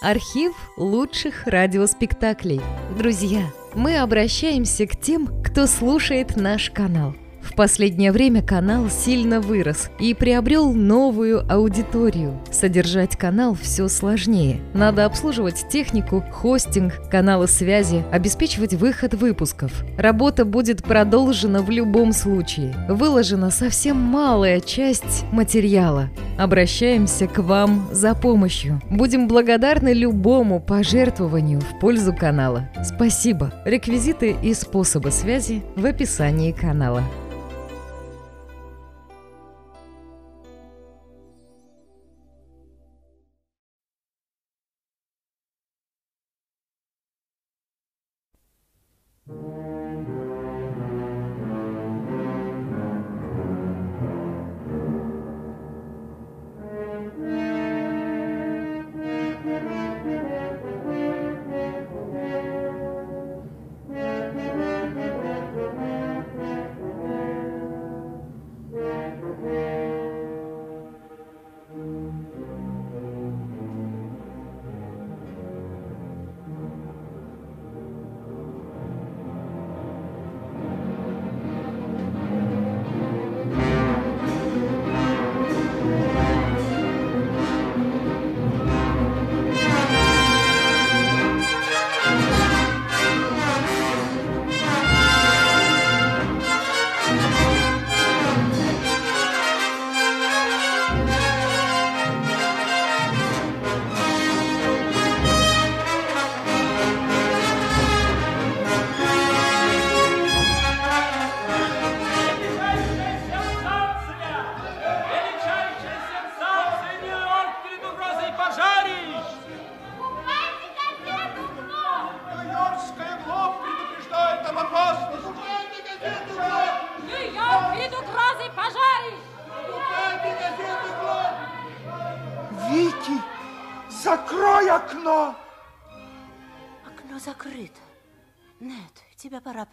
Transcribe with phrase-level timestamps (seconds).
[0.00, 2.60] Архив лучших радиоспектаклей.
[2.98, 3.42] Друзья,
[3.74, 7.14] мы обращаемся к тем, кто слушает наш канал.
[7.44, 12.40] В последнее время канал сильно вырос и приобрел новую аудиторию.
[12.50, 14.60] Содержать канал все сложнее.
[14.72, 19.84] Надо обслуживать технику, хостинг, каналы связи, обеспечивать выход выпусков.
[19.98, 22.74] Работа будет продолжена в любом случае.
[22.88, 26.08] Выложена совсем малая часть материала.
[26.38, 28.80] Обращаемся к вам за помощью.
[28.90, 32.68] Будем благодарны любому пожертвованию в пользу канала.
[32.82, 33.52] Спасибо.
[33.64, 37.04] Реквизиты и способы связи в описании канала.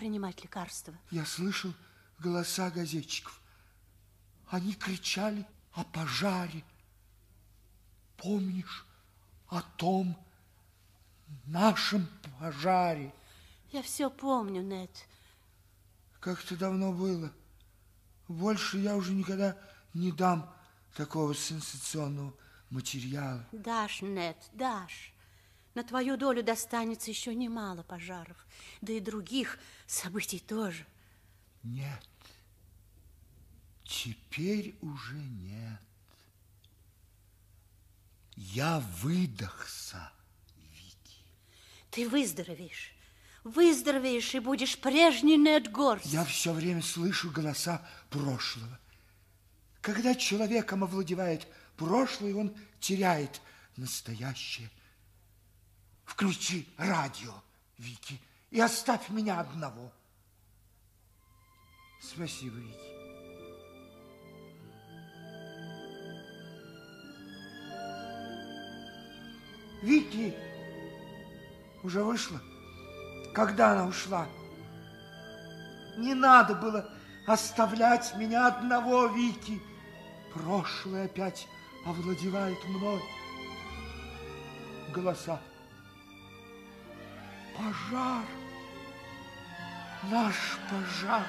[0.01, 0.95] Принимать лекарства.
[1.11, 1.71] Я слышал
[2.17, 3.39] голоса газетчиков.
[4.47, 6.63] Они кричали о пожаре.
[8.17, 8.87] Помнишь
[9.49, 10.17] о том
[11.45, 13.13] нашем пожаре?
[13.71, 14.89] Я все помню, Нет.
[16.19, 17.31] Как-то давно было.
[18.27, 19.55] Больше я уже никогда
[19.93, 20.51] не дам
[20.95, 22.33] такого сенсационного
[22.71, 23.45] материала.
[23.51, 25.10] Дашь, Нет, дашь.
[25.73, 28.45] На твою долю достанется еще немало пожаров,
[28.81, 30.85] да и других событий тоже.
[31.63, 32.03] Нет.
[33.85, 35.79] Теперь уже нет.
[38.35, 40.11] Я выдохся,
[40.57, 41.23] Вики.
[41.89, 42.93] Ты выздоровеешь.
[43.43, 46.03] Выздоровеешь и будешь прежний Нед Горс.
[46.05, 48.79] Я все время слышу голоса прошлого.
[49.81, 53.41] Когда человеком овладевает прошлое, он теряет
[53.77, 54.69] настоящее.
[56.11, 57.31] Включи радио,
[57.77, 59.93] Вики, и оставь меня одного.
[62.01, 62.91] Спасибо, Вики.
[69.81, 70.35] Вики
[71.81, 72.41] уже вышла.
[73.33, 74.27] Когда она ушла?
[75.97, 76.93] Не надо было
[77.25, 79.61] оставлять меня одного, Вики.
[80.33, 81.47] Прошлое опять
[81.85, 83.01] овладевает мной.
[84.93, 85.41] Голоса.
[87.57, 88.25] Пожар.
[90.03, 90.35] Наш
[90.69, 91.25] пожар.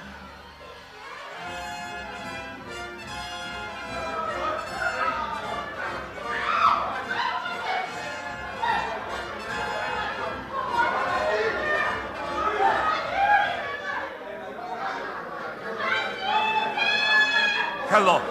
[17.91, 18.22] Hello,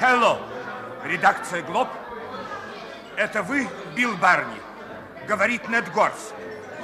[0.00, 0.38] hello.
[1.04, 1.88] Редакция Глоб.
[3.16, 4.56] Это вы, Билл Барни?
[5.28, 6.32] Говорит Нед Горс.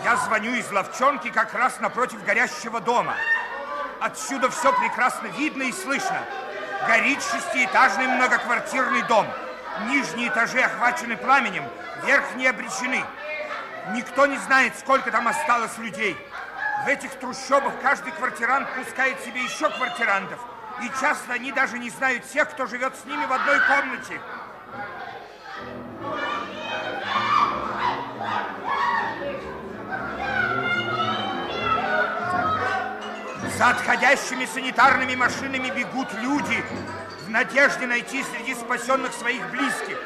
[0.07, 3.17] Я звоню из ловчонки как раз напротив горящего дома.
[4.01, 6.21] Отсюда все прекрасно видно и слышно.
[6.87, 9.27] Горит шестиэтажный многоквартирный дом.
[9.89, 11.65] Нижние этажи охвачены пламенем,
[12.05, 13.03] верхние обречены.
[13.95, 16.17] Никто не знает, сколько там осталось людей.
[16.85, 20.39] В этих трущобах каждый квартирант пускает себе еще квартирантов.
[20.85, 24.21] И часто они даже не знают тех, кто живет с ними в одной комнате.
[33.57, 36.63] За отходящими санитарными машинами бегут люди
[37.27, 39.99] в надежде найти среди спасенных своих близких.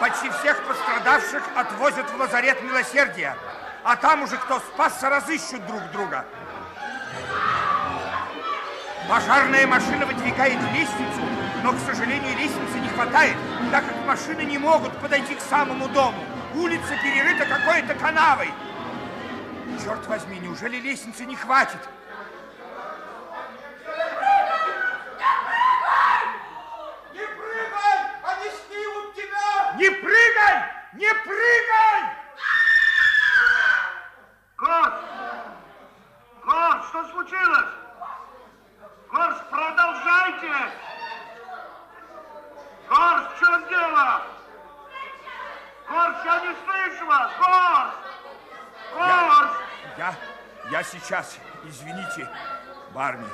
[0.00, 3.36] Почти всех пострадавших отвозят в лазарет милосердия,
[3.82, 6.24] а там уже кто спасся, разыщут друг друга.
[9.08, 11.20] Пожарная машина выдвигает лестницу,
[11.62, 13.36] но, к сожалению, лестницы не хватает,
[13.70, 16.24] так как машины не могут подойти к самому дому.
[16.54, 18.50] Улица перерыта какой-то канавой.
[19.84, 21.80] Черт возьми, неужели лестницы не хватит?
[27.12, 27.98] Не прыгай!
[28.22, 29.76] Они снимут тебя!
[29.76, 30.83] Не прыгай!
[30.94, 32.02] Не прыгай!
[34.56, 34.94] Горс!
[36.44, 37.74] Горс, что случилось?
[39.10, 40.52] Горс, продолжайте!
[42.88, 44.22] Горс, в чем дело?
[45.88, 47.32] Горс, я не слышу вас!
[47.38, 47.94] Горс!
[48.94, 49.50] Горс!
[49.98, 50.14] Я,
[50.70, 52.30] я сейчас, извините,
[52.92, 53.28] Барни,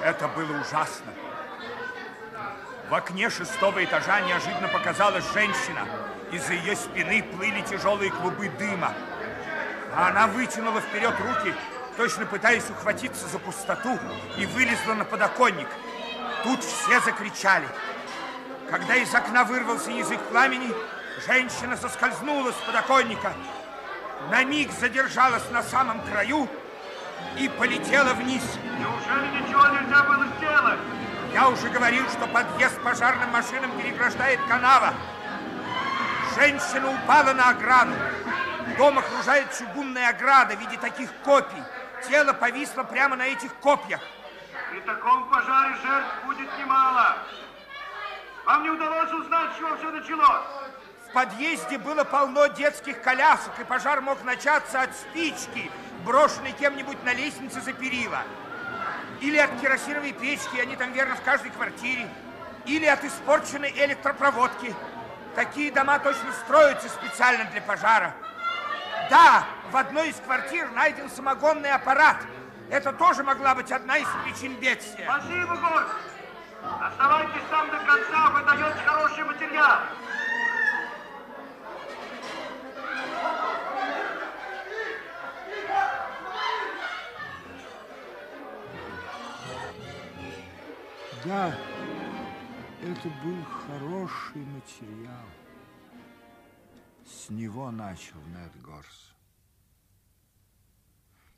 [0.00, 1.12] это было ужасно.
[2.88, 5.86] В окне шестого этажа неожиданно показалась женщина.
[6.32, 8.92] Из-за ее спины плыли тяжелые клубы дыма.
[9.94, 11.54] А она вытянула вперед руки,
[11.96, 13.98] точно пытаясь ухватиться за пустоту,
[14.36, 15.68] и вылезла на подоконник.
[16.42, 17.66] Тут все закричали.
[18.70, 20.72] Когда из окна вырвался язык пламени,
[21.26, 23.32] женщина соскользнула с подоконника,
[24.30, 26.48] на миг задержалась на самом краю
[27.38, 28.42] и полетела вниз.
[28.78, 30.80] Неужели ничего нельзя было сделать?
[31.32, 34.94] Я уже говорил, что подъезд пожарным машинам переграждает канава.
[36.36, 37.94] Женщина упала на ограду.
[38.76, 41.62] Дом окружает чугунная ограда в виде таких копий.
[42.06, 44.00] Тело повисло прямо на этих копьях.
[44.70, 47.16] При таком пожаре жертв будет немало.
[48.44, 50.44] Вам не удалось узнать, с чего все началось?
[51.08, 55.70] В подъезде было полно детских колясок, и пожар мог начаться от спички,
[56.04, 58.22] брошенной кем-нибудь на лестнице за перила.
[59.22, 62.06] Или от керосиновой печки, они там, верно, в каждой квартире.
[62.66, 64.74] Или от испорченной электропроводки.
[65.36, 68.14] Такие дома точно строятся специально для пожара.
[69.10, 72.16] Да, в одной из квартир найден самогонный аппарат.
[72.70, 75.04] Это тоже могла быть одна из причин бедствия.
[75.04, 75.88] Спасибо, Горс.
[76.80, 79.78] Оставайтесь там до конца, вы даете хороший материал.
[91.24, 91.52] Да,
[92.82, 95.26] это был хороший материал.
[97.04, 99.14] С него начал Нед Горс.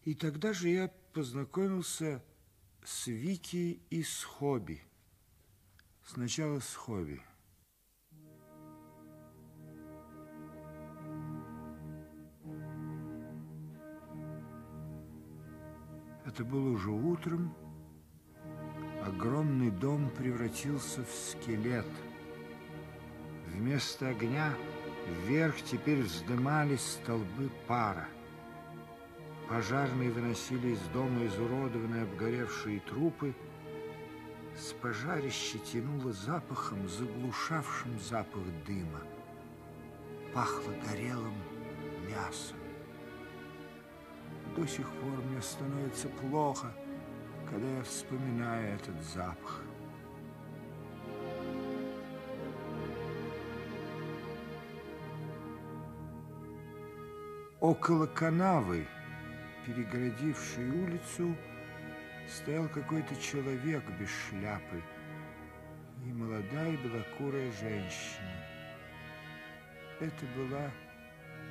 [0.05, 2.23] И тогда же я познакомился
[2.82, 4.82] с Вики и с Хобби.
[6.05, 7.23] Сначала с Хобби.
[16.25, 17.68] Это было уже утром.
[19.06, 21.86] Огромный дом превратился в скелет.
[23.46, 24.52] Вместо огня
[25.24, 28.06] вверх теперь вздымались столбы пара.
[29.48, 33.34] Пожарные выносили из дома изуродованные обгоревшие трупы.
[34.56, 39.00] С пожарища тянуло запахом, заглушавшим запах дыма.
[40.34, 41.34] Пахло горелым
[42.10, 42.58] мясом.
[44.56, 46.74] До сих пор мне становится плохо,
[47.50, 49.62] когда я вспоминаю этот запах.
[57.60, 58.86] Около канавы,
[59.67, 61.34] перегородившей улицу,
[62.28, 64.82] стоял какой-то человек без шляпы
[66.05, 68.46] и молодая белокурая женщина.
[70.00, 70.70] Это была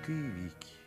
[0.06, 0.87] ты, Вики.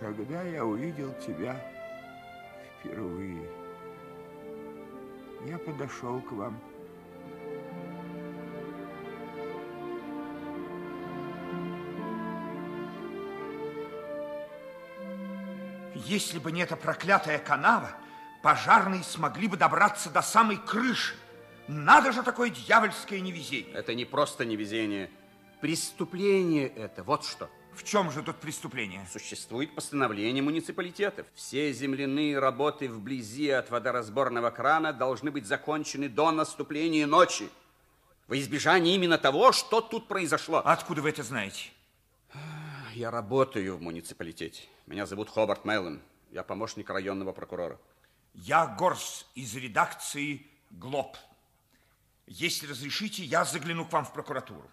[0.00, 1.62] Когда я увидел тебя
[2.78, 3.46] впервые,
[5.46, 6.58] я подошел к вам.
[15.94, 17.90] Если бы не эта проклятая канава,
[18.42, 21.14] пожарные смогли бы добраться до самой крыши.
[21.68, 23.74] Надо же такое дьявольское невезение.
[23.74, 25.10] Это не просто невезение.
[25.60, 27.02] Преступление это.
[27.02, 27.50] Вот что.
[27.80, 29.08] В чем же тут преступление?
[29.10, 31.26] Существует постановление муниципалитетов.
[31.34, 37.48] Все земляные работы вблизи от водоразборного крана должны быть закончены до наступления ночи.
[38.28, 40.58] Во избежание именно того, что тут произошло.
[40.58, 41.70] Откуда вы это знаете?
[42.92, 44.64] Я работаю в муниципалитете.
[44.86, 46.02] Меня зовут Хобарт Меллен.
[46.32, 47.78] Я помощник районного прокурора.
[48.34, 51.16] Я Горс из редакции «Глоб».
[52.26, 54.70] Если разрешите, я загляну к вам в прокуратуру.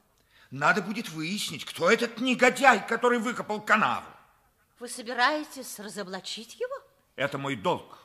[0.51, 4.07] Надо будет выяснить, кто этот негодяй, который выкопал канаву.
[4.79, 6.73] Вы собираетесь разоблачить его?
[7.15, 7.97] Это мой долг.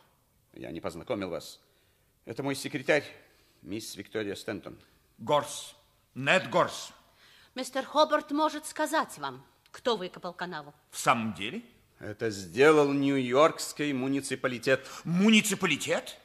[0.55, 1.61] Я не познакомил вас.
[2.25, 3.05] Это мой секретарь,
[3.63, 4.79] мисс Виктория Стентон.
[5.19, 5.75] Горс.
[6.15, 6.93] Нед Горс.
[7.55, 10.75] Мистер Хобарт может сказать вам, кто выкопал канаву.
[10.91, 11.63] В самом деле?
[12.01, 14.87] Это сделал Нью-Йоркский муниципалитет.
[15.05, 16.19] Муниципалитет?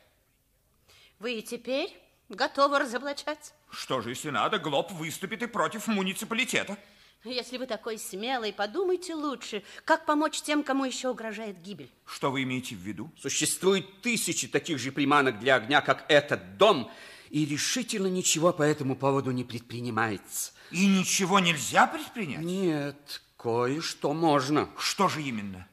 [1.19, 1.95] Вы и теперь
[2.29, 3.53] готовы разоблачать?
[3.69, 6.77] Что же, если надо, Глоб выступит и против муниципалитета.
[7.23, 11.91] Если вы такой смелый, подумайте лучше, как помочь тем, кому еще угрожает гибель.
[12.05, 13.11] Что вы имеете в виду?
[13.19, 16.89] Существует тысячи таких же приманок для огня, как этот дом,
[17.29, 20.53] и решительно ничего по этому поводу не предпринимается.
[20.71, 22.39] И ничего нельзя предпринять?
[22.39, 24.69] Нет, кое-что можно.
[24.77, 25.67] Что же именно?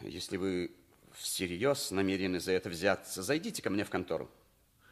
[0.00, 0.70] Если вы
[1.14, 4.30] всерьез намерены за это взяться, зайдите ко мне в контору.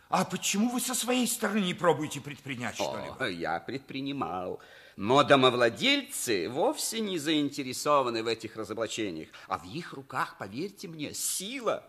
[0.09, 3.29] А почему вы со своей стороны не пробуете предпринять что-либо?
[3.29, 4.61] Я предпринимал.
[4.97, 11.85] Но домовладельцы вовсе не заинтересованы в этих разоблачениях, а в их руках, поверьте мне, сила.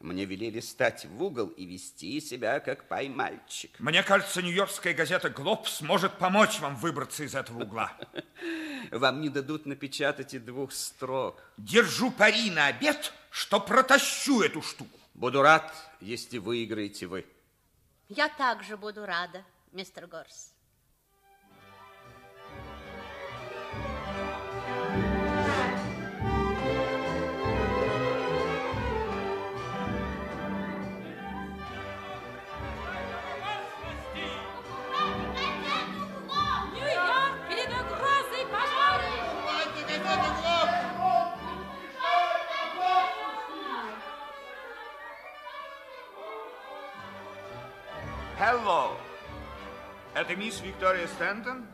[0.00, 3.70] Мне велели стать в угол и вести себя как поймальчик.
[3.78, 7.96] Мне кажется, нью-йоркская газета «Глоб» сможет помочь вам выбраться из этого угла.
[8.90, 11.42] Вам не дадут напечатать и двух строк.
[11.56, 14.98] Держу пари на обед, что протащу эту штуку.
[15.14, 15.72] Буду рад,
[16.02, 17.24] если выиграете вы.
[18.08, 20.55] Я также буду рада, мистер Горс.
[50.16, 51.66] Это мисс Виктория Стентон,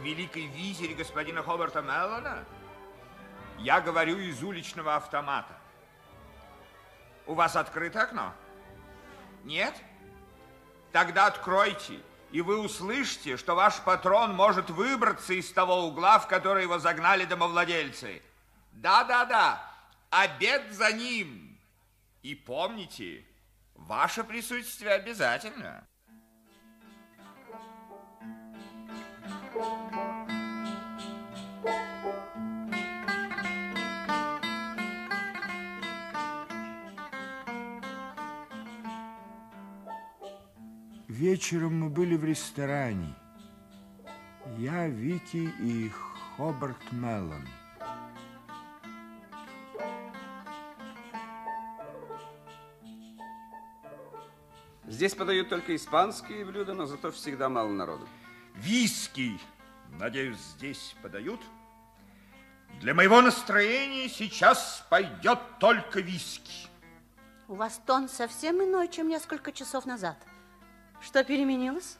[0.00, 2.44] великий визирь господина Хобарта Меллона?
[3.60, 5.56] Я говорю из уличного автомата.
[7.26, 8.34] У вас открыто окно?
[9.44, 9.72] Нет?
[10.90, 12.00] Тогда откройте,
[12.32, 17.24] и вы услышите, что ваш патрон может выбраться из того угла, в который его загнали
[17.24, 18.20] домовладельцы.
[18.72, 19.62] Да-да-да,
[20.10, 21.56] обед за ним.
[22.24, 23.24] И помните,
[23.76, 25.86] ваше присутствие обязательно.
[41.08, 43.14] Вечером мы были в ресторане.
[44.58, 45.90] Я, Вики и
[46.36, 47.48] Хобарт Меллон.
[54.86, 58.06] Здесь подают только испанские блюда, но зато всегда мало народу.
[58.56, 59.38] Виски,
[59.98, 61.40] надеюсь, здесь подают.
[62.80, 66.68] Для моего настроения сейчас пойдет только виски.
[67.48, 70.16] У вас тон совсем иной, чем несколько часов назад.
[71.00, 71.98] Что переменилось?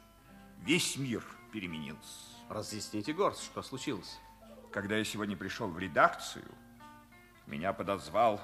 [0.63, 1.23] Весь мир
[1.53, 2.37] переменился.
[2.49, 4.19] Разъясните, Горс, что случилось?
[4.73, 6.45] Когда я сегодня пришел в редакцию,
[7.47, 8.41] меня подозвал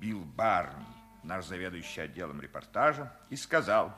[0.00, 0.86] Билл Барни,
[1.22, 3.94] наш заведующий отделом репортажа, и сказал,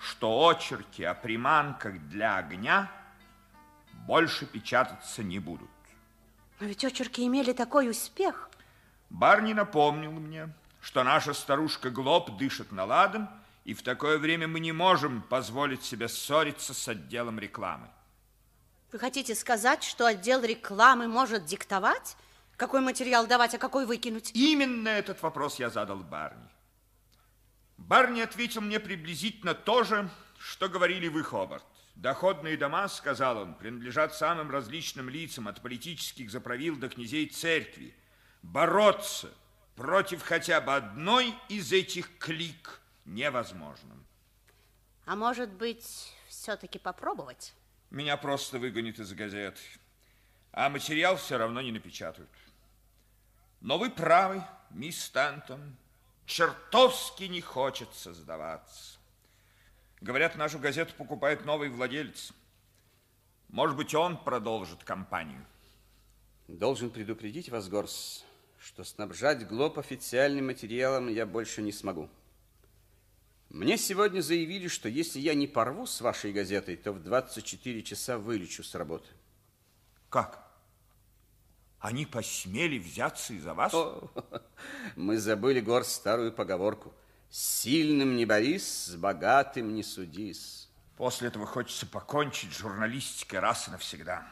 [0.00, 2.90] что очерки о приманках для огня
[4.06, 5.68] больше печататься не будут.
[6.58, 8.50] Но ведь очерки имели такой успех.
[9.10, 10.48] Барни напомнил мне,
[10.80, 13.28] что наша старушка Глоб дышит на ладан,
[13.64, 17.88] и в такое время мы не можем позволить себе ссориться с отделом рекламы.
[18.92, 22.16] Вы хотите сказать, что отдел рекламы может диктовать,
[22.56, 24.32] какой материал давать, а какой выкинуть?
[24.34, 26.48] Именно этот вопрос я задал Барни.
[27.80, 30.08] Барни ответил мне приблизительно то же,
[30.38, 31.64] что говорили вы, Хобарт.
[31.96, 37.94] Доходные дома, сказал он, принадлежат самым различным лицам, от политических заправил до князей церкви.
[38.42, 39.30] Бороться
[39.76, 43.96] против хотя бы одной из этих клик невозможно.
[45.04, 47.54] А может быть, все-таки попробовать?
[47.90, 49.58] Меня просто выгонят из газет,
[50.52, 52.30] а материал все равно не напечатают.
[53.60, 55.76] Но вы правы, мисс Стантон,
[56.30, 58.98] чертовски не хочется сдаваться.
[60.00, 62.32] Говорят, нашу газету покупает новый владелец.
[63.48, 65.44] Может быть, он продолжит кампанию.
[66.46, 68.24] Должен предупредить вас, Горс,
[68.58, 72.08] что снабжать Глоб официальным материалом я больше не смогу.
[73.48, 78.18] Мне сегодня заявили, что если я не порву с вашей газетой, то в 24 часа
[78.18, 79.08] вылечу с работы.
[80.08, 80.49] Как?
[81.80, 83.72] Они посмели взяться из-за вас?
[83.72, 84.10] О,
[84.96, 86.92] мы забыли, Горс, старую поговорку.
[87.30, 90.68] С сильным не борись, с богатым не судись.
[90.96, 94.26] После этого хочется покончить с журналистикой раз и навсегда.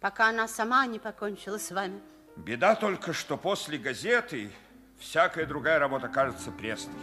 [0.00, 2.00] Пока она сама не покончила с вами.
[2.36, 4.50] Беда только, что после газеты
[4.98, 6.94] всякая другая работа кажется пресной.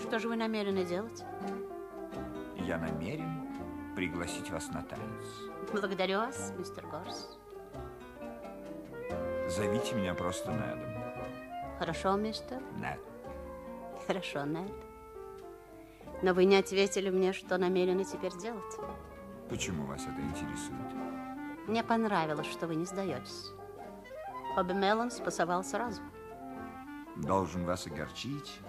[0.00, 1.22] Что же вы намерены делать?
[2.56, 3.48] Я намерен
[3.94, 5.24] пригласить вас на танец.
[5.72, 7.37] Благодарю вас, мистер Горс.
[9.58, 10.92] Зовите меня просто Недом.
[11.80, 12.62] Хорошо, мистер?
[12.76, 13.00] Нед.
[14.06, 14.72] Хорошо, Нед.
[16.22, 18.76] Но вы не ответили мне, что намерены теперь делать.
[19.50, 20.94] Почему вас это интересует?
[21.66, 23.46] Мне понравилось, что вы не сдаетесь.
[24.54, 26.02] Хобби Меллон спасовал сразу.
[27.16, 28.60] Должен вас огорчить.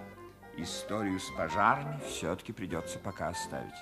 [0.58, 3.78] Историю с пожарами все-таки придется пока оставить.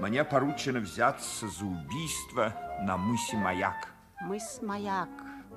[0.00, 3.92] Мне поручено взяться за убийство на мысе Маяк.
[4.22, 5.10] Мыс Маяк.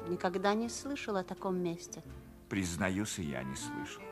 [0.08, 2.04] Никогда не слышал о таком месте.
[2.50, 4.04] Признаюсь, и я не слышал.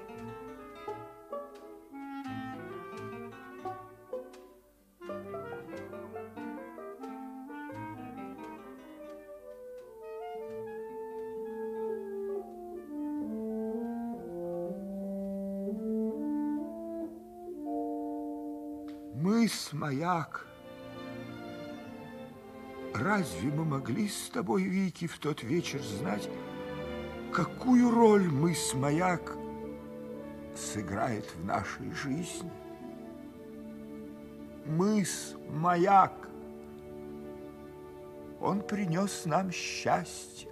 [19.14, 20.53] Мыс Маяк.
[22.94, 26.30] Разве мы могли с тобой, Вики, в тот вечер знать,
[27.32, 29.36] какую роль мыс Маяк
[30.56, 32.52] сыграет в нашей жизни?
[34.68, 36.14] Мыс Маяк.
[38.40, 40.52] Он принес нам счастье.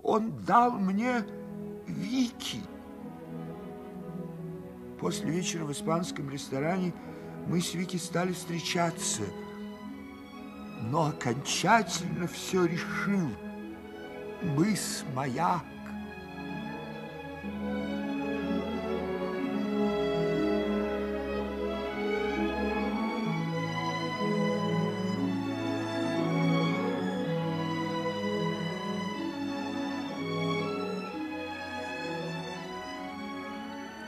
[0.00, 1.24] Он дал мне
[1.86, 2.60] Вики.
[5.00, 6.92] После вечера в испанском ресторане
[7.46, 9.22] мы с Вики стали встречаться,
[10.90, 13.28] но окончательно все решил
[14.42, 15.62] мыс Маяк.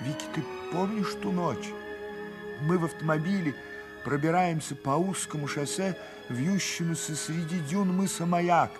[0.02, 1.68] Вики, ты помнишь ту ночь?
[2.62, 3.54] Мы в автомобиле
[4.04, 5.96] пробираемся по узкому шоссе,
[6.28, 8.70] вьющемуся среди дюн мыса Маяк.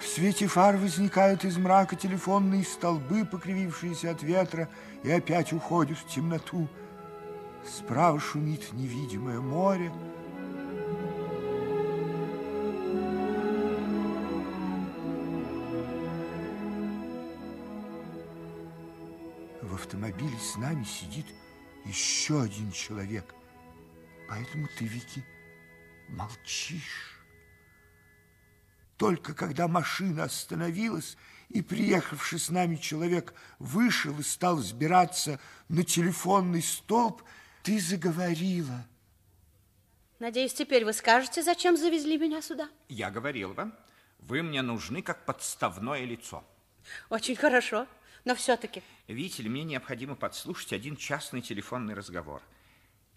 [0.00, 4.68] В свете фар возникают из мрака телефонные столбы, покривившиеся от ветра,
[5.02, 6.68] и опять уходят в темноту.
[7.66, 9.90] Справа шумит невидимое море.
[19.62, 21.26] В автомобиле с нами сидит
[21.84, 23.34] еще один человек.
[24.28, 25.24] Поэтому ты, Вики,
[26.08, 27.20] молчишь.
[28.96, 31.16] Только когда машина остановилась,
[31.48, 37.22] и приехавший с нами человек вышел и стал взбираться на телефонный столб,
[37.62, 38.86] ты заговорила.
[40.18, 42.70] Надеюсь, теперь вы скажете, зачем завезли меня сюда?
[42.88, 43.74] Я говорил вам,
[44.18, 46.42] вы мне нужны как подставное лицо.
[47.10, 47.86] Очень хорошо,
[48.24, 48.82] но все-таки.
[49.08, 52.42] Видите ли, мне необходимо подслушать один частный телефонный разговор.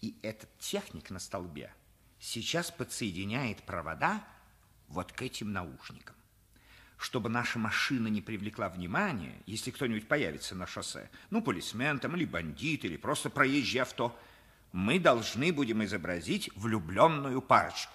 [0.00, 1.72] И этот техник на столбе
[2.18, 4.24] сейчас подсоединяет провода
[4.88, 6.16] вот к этим наушникам.
[6.96, 12.26] Чтобы наша машина не привлекла внимания, если кто-нибудь появится на шоссе, ну, полисмен там, или
[12.26, 14.14] бандит, или просто проезжий авто,
[14.72, 17.94] мы должны будем изобразить влюбленную парочку.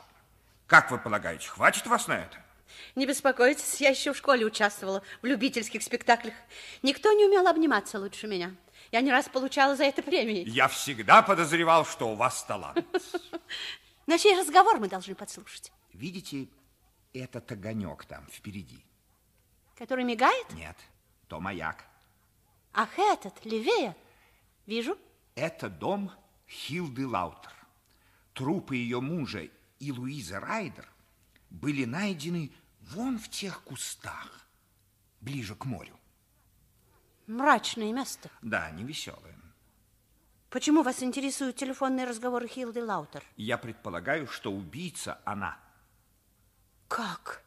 [0.66, 2.44] Как вы полагаете, хватит вас на это?
[2.96, 6.34] Не беспокойтесь, я еще в школе участвовала в любительских спектаклях.
[6.82, 8.56] Никто не умел обниматься лучше меня.
[8.92, 10.48] Я не раз получала за это премии.
[10.48, 12.86] Я всегда подозревал, что у вас талант.
[14.08, 15.72] На чей разговор мы должны подслушать?
[15.94, 16.48] Видите
[17.14, 18.84] этот огонек там впереди?
[19.76, 20.52] Который мигает?
[20.54, 20.78] Нет,
[21.28, 21.86] то маяк.
[22.74, 23.96] Ах, этот, левее.
[24.66, 24.98] Вижу.
[25.36, 26.12] Это дом
[26.48, 27.54] Хилды Лаутер.
[28.34, 30.88] Трупы ее мужа и Луизы Райдер
[31.50, 34.48] были найдены вон в тех кустах,
[35.22, 35.95] ближе к морю.
[37.28, 38.30] Мрачное место.
[38.42, 39.36] Да, невеселое.
[40.50, 43.24] Почему вас интересуют телефонные разговоры Хилды Лаутер?
[43.36, 45.58] Я предполагаю, что убийца она.
[46.88, 47.44] Как?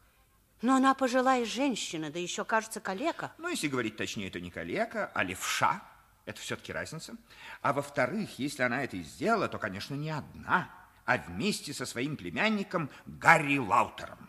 [0.61, 3.33] Но она пожилая женщина, да еще, кажется, калека.
[3.39, 5.83] Ну, если говорить точнее, то не калека, а левша.
[6.27, 7.17] Это все-таки разница.
[7.63, 10.69] А во-вторых, если она это и сделала, то, конечно, не одна,
[11.07, 14.29] а вместе со своим племянником Гарри Лаутером.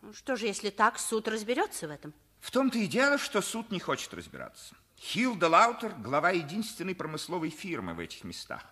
[0.00, 2.14] Ну, что же, если так, суд разберется в этом?
[2.40, 4.74] В том-то и дело, что суд не хочет разбираться.
[4.98, 8.64] Хилда Лаутер– глава единственной промысловой фирмы в этих местах.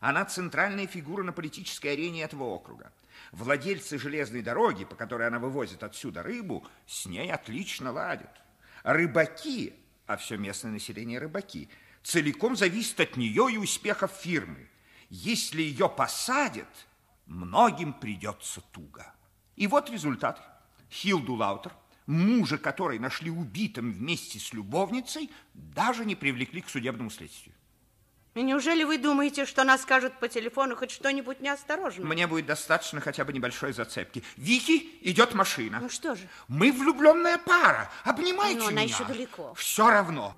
[0.00, 2.92] Она центральная фигура на политической арене этого округа.
[3.32, 8.30] Владельцы железной дороги, по которой она вывозит отсюда рыбу, с ней отлично ладят.
[8.82, 9.74] Рыбаки,
[10.06, 11.68] а все местное население рыбаки,
[12.02, 14.68] целиком зависит от нее и успехов фирмы.
[15.08, 16.68] Если ее посадят,
[17.26, 19.12] многим придется туго.
[19.56, 20.42] И вот результат.
[20.90, 21.72] Хилду Лаутер,
[22.06, 27.54] мужа которой нашли убитым вместе с любовницей, даже не привлекли к судебному следствию.
[28.34, 32.04] И неужели вы думаете, что она скажет по телефону хоть что-нибудь неосторожное?
[32.04, 34.24] Мне будет достаточно хотя бы небольшой зацепки.
[34.36, 35.78] Вики, идет машина.
[35.80, 36.28] Ну что же?
[36.48, 37.88] Мы влюбленная пара.
[38.02, 38.92] Обнимайте Но она меня.
[38.92, 39.54] еще далеко.
[39.54, 40.34] Все равно.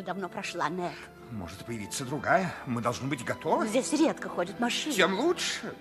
[0.00, 0.92] Машина давно прошла, Нет.
[1.30, 2.52] Может появиться другая.
[2.66, 3.68] Мы должны быть готовы.
[3.68, 4.94] Здесь редко ходят машины.
[4.94, 5.74] Тем лучше.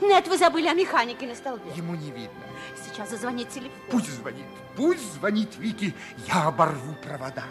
[0.00, 1.70] Нет, вы забыли о механике на столбе.
[1.76, 2.40] Ему не видно.
[2.82, 3.78] Сейчас зазвонит телефон.
[3.90, 4.46] Пусть звонит.
[4.76, 5.94] Пусть звонит Вики.
[6.26, 7.44] Я оборву провода.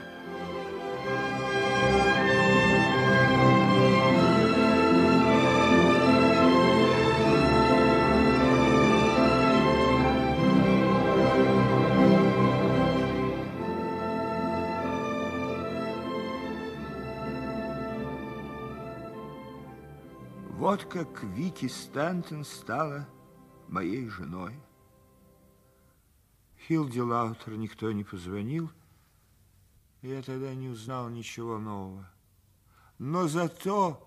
[20.70, 23.10] Вот как Вики Стэнтон стала
[23.70, 24.54] моей женой.
[26.68, 28.70] Хилди Лаутер никто не позвонил,
[30.04, 32.08] я тогда не узнал ничего нового.
[33.00, 34.00] Но зато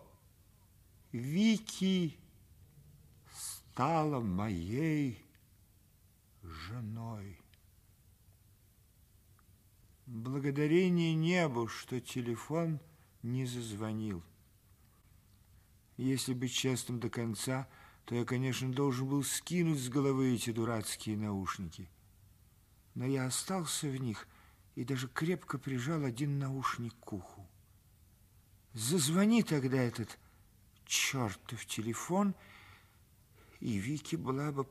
[1.11, 2.17] Вики
[3.33, 5.19] стала моей
[6.45, 7.41] женой.
[10.07, 12.79] Благодарение небу, что телефон
[13.25, 14.23] не зазвонил.
[16.03, 17.69] Если быть честным до конца,
[18.07, 21.89] то я, конечно, должен был скинуть с головы эти дурацкие наушники.
[22.97, 24.27] Но я остался в них
[24.75, 27.47] и даже крепко прижал один наушник к уху.
[28.73, 30.19] Зазвони тогда этот
[30.87, 32.35] чертов телефон,
[33.61, 34.67] и Вики была бы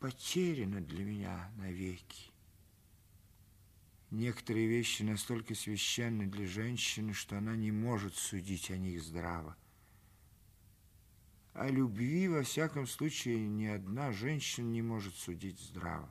[0.00, 2.30] потеряна для меня навеки.
[4.10, 9.54] Некоторые вещи настолько священны для женщины, что она не может судить о них здраво.
[11.58, 16.08] О любви, во всяком случае, ни одна женщина не может судить здраво.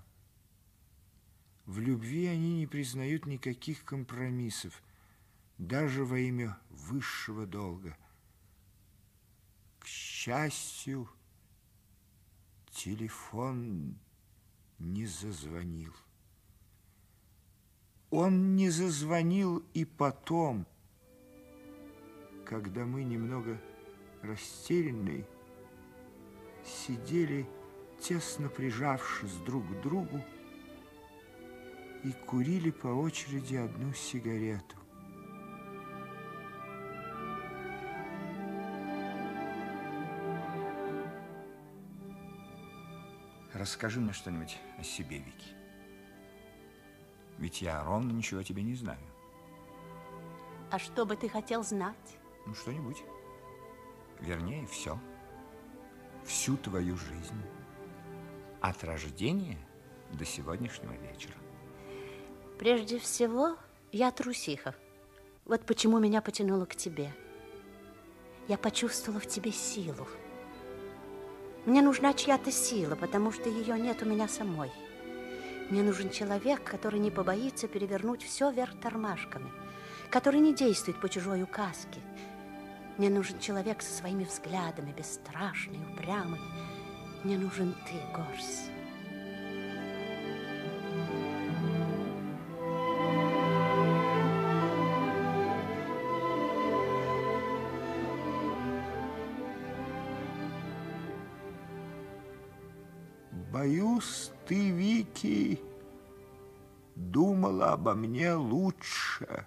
[1.66, 4.84] В любви они не признают никаких компромиссов,
[5.58, 7.98] даже во имя высшего долга.
[9.80, 11.10] К счастью,
[12.72, 13.98] телефон
[14.80, 15.96] не зазвонил.
[18.10, 20.68] Он не зазвонил и потом,
[22.44, 23.58] когда мы немного
[24.22, 25.26] растерянные
[26.68, 27.48] сидели,
[28.00, 30.22] тесно прижавшись друг к другу,
[32.04, 34.76] и курили по очереди одну сигарету.
[43.54, 45.56] Расскажи мне что-нибудь о себе, Вики.
[47.40, 49.00] Ведь я ровно ничего о тебе не знаю.
[50.70, 52.20] А что бы ты хотел знать?
[52.46, 53.04] Ну, что-нибудь.
[54.20, 55.00] Вернее, все.
[56.28, 57.42] Всю твою жизнь.
[58.60, 59.58] От рождения
[60.12, 61.36] до сегодняшнего вечера.
[62.60, 63.56] Прежде всего,
[63.94, 64.76] я трусиха.
[65.46, 67.14] Вот почему меня потянуло к тебе.
[68.50, 70.06] Я почувствовала в тебе силу.
[71.66, 74.72] Мне нужна чья-то сила, потому что ее нет у меня самой.
[75.70, 79.50] Мне нужен человек, который не побоится перевернуть все вверх тормашками,
[80.10, 82.02] который не действует по чужой указке.
[82.98, 86.40] Мне нужен человек со своими взглядами, бесстрашный, упрямый.
[87.24, 88.72] Мне нужен ты, Горс.
[103.52, 105.60] Боюсь, ты, Вики,
[106.96, 109.46] думала обо мне лучше,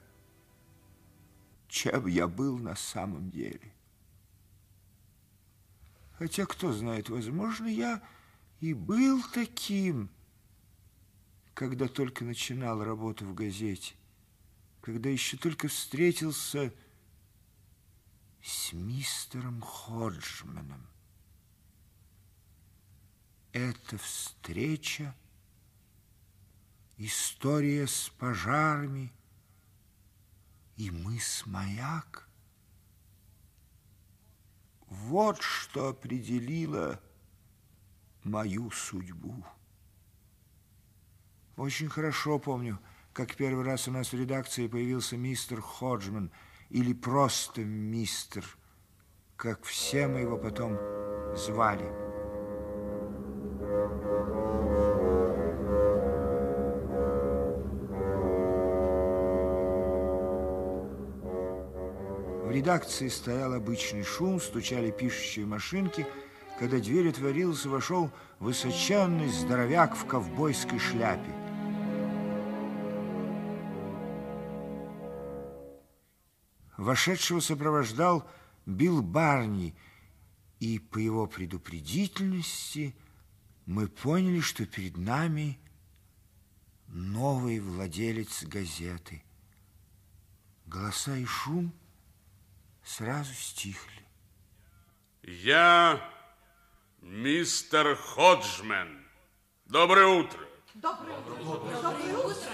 [1.80, 3.72] чем я был на самом деле.
[6.18, 8.02] Хотя, кто знает, возможно, я
[8.60, 10.10] и был таким,
[11.54, 13.94] когда только начинал работу в газете,
[14.82, 16.70] когда еще только встретился
[18.42, 20.86] с мистером Ходжманом.
[23.52, 25.14] Эта встреча,
[26.98, 29.10] история с пожарами
[30.80, 32.26] и мыс Маяк.
[34.88, 36.98] Вот что определило
[38.24, 39.44] мою судьбу.
[41.56, 42.78] Очень хорошо помню,
[43.12, 46.32] как первый раз у нас в редакции появился мистер Ходжман
[46.70, 48.46] или просто мистер,
[49.36, 50.78] как все мы его потом
[51.36, 52.10] звали.
[62.50, 66.04] В редакции стоял обычный шум, стучали пишущие машинки.
[66.58, 68.10] Когда дверь отворилась, вошел
[68.40, 71.30] высоченный здоровяк в ковбойской шляпе.
[76.76, 78.28] Вошедшего сопровождал
[78.66, 79.76] Билл Барни,
[80.58, 82.96] и по его предупредительности
[83.64, 85.56] мы поняли, что перед нами
[86.88, 89.22] новый владелец газеты.
[90.66, 91.72] Голоса и шум
[92.84, 94.02] сразу стихли.
[95.22, 96.00] Я
[97.00, 99.06] мистер Ходжмен.
[99.66, 100.40] Доброе утро.
[100.74, 101.82] Доброе утро.
[101.82, 102.50] Доброе утро.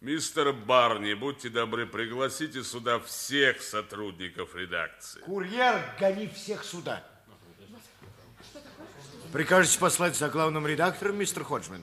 [0.00, 5.20] Мистер Барни, будьте добры, пригласите сюда всех сотрудников редакции.
[5.20, 7.04] Курьер, гони всех сюда.
[9.30, 11.82] Прикажете послать за главным редактором, мистер Ходжмен?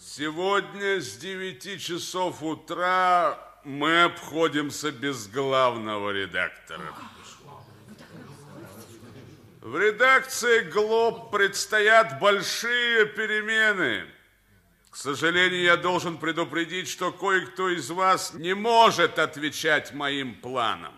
[0.00, 6.94] Сегодня с 9 часов утра мы обходимся без главного редактора.
[9.60, 14.06] В редакции «Глоб» предстоят большие перемены.
[14.90, 20.94] К сожалению, я должен предупредить, что кое-кто из вас не может отвечать моим планам.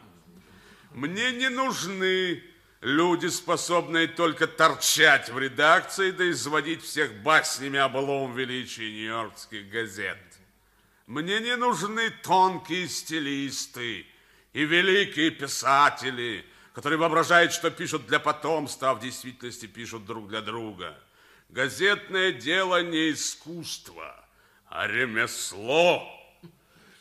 [0.93, 2.43] Мне не нужны
[2.81, 10.19] люди, способные только торчать в редакции, да изводить всех баснями о былом нью-йоркских газет.
[11.07, 14.07] Мне не нужны тонкие стилисты
[14.53, 20.41] и великие писатели, которые воображают, что пишут для потомства, а в действительности пишут друг для
[20.41, 20.99] друга.
[21.49, 24.25] Газетное дело не искусство,
[24.67, 26.09] а ремесло.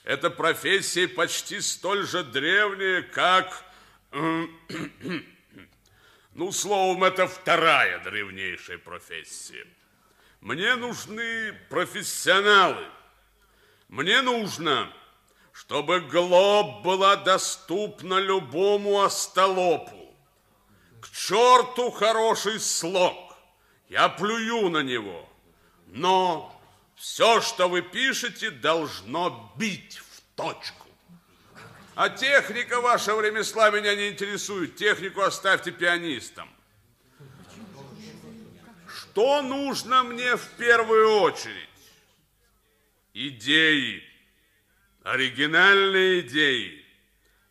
[0.03, 3.65] Эта профессия почти столь же древняя, как...
[6.33, 9.67] Ну, словом, это вторая древнейшая профессия.
[10.39, 12.85] Мне нужны профессионалы.
[13.91, 14.89] Мне нужно,
[15.51, 20.15] чтобы глоб была доступна любому остолопу.
[21.01, 23.35] К черту хороший слог.
[23.89, 25.27] Я плюю на него.
[25.87, 26.57] Но
[26.95, 30.87] все, что вы пишете, должно бить в точку.
[31.93, 34.77] А техника вашего ремесла меня не интересует.
[34.77, 36.49] Технику оставьте пианистам.
[38.87, 41.70] Что нужно мне в первую очередь?
[43.13, 44.03] Идеи.
[45.03, 46.85] Оригинальные идеи.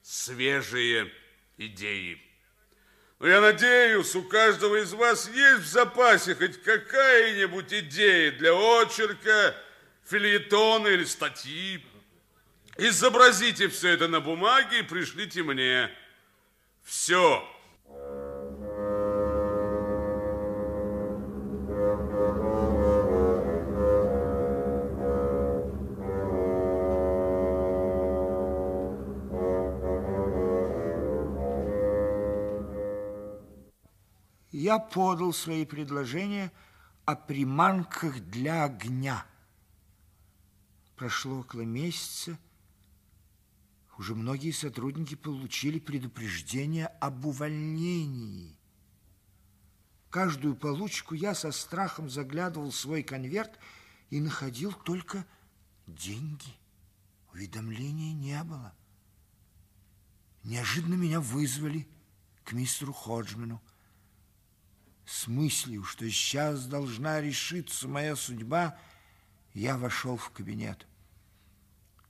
[0.02, 1.12] Свежие
[1.58, 2.20] идеи.
[3.18, 9.54] Но я надеюсь, у каждого из вас есть в запасе хоть какая-нибудь идея для очерка,
[10.06, 11.84] филетона или статьи.
[12.78, 15.90] Изобразите все это на бумаге и пришлите мне.
[16.82, 17.46] Все.
[34.70, 36.52] Я подал свои предложения
[37.04, 39.26] о приманках для огня.
[40.94, 42.38] Прошло около месяца,
[43.98, 48.56] уже многие сотрудники получили предупреждение об увольнении.
[50.08, 53.58] Каждую получку я со страхом заглядывал в свой конверт
[54.10, 55.26] и находил только
[55.88, 56.54] деньги.
[57.32, 58.72] Уведомления не было.
[60.44, 61.88] Неожиданно меня вызвали
[62.44, 63.60] к мистеру Ходжмену
[65.10, 68.78] с мыслью, что сейчас должна решиться моя судьба,
[69.54, 70.86] я вошел в кабинет.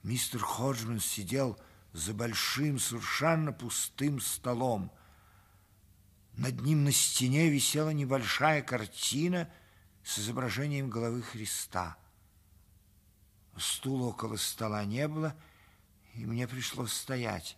[0.02, 1.58] Мистер Ходжман сидел
[1.94, 4.92] за большим, совершенно пустым столом.
[6.36, 9.50] Над ним на стене висела небольшая картина
[10.04, 11.96] с изображением головы Христа.
[13.56, 15.34] Стула около стола не было,
[16.14, 17.56] и мне пришлось стоять.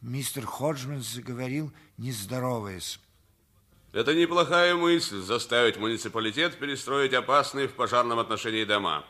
[0.00, 2.98] Мистер Ходжман заговорил, не здороваясь.
[3.94, 9.04] Это неплохая мысль заставить муниципалитет перестроить опасные в пожарном отношении дома.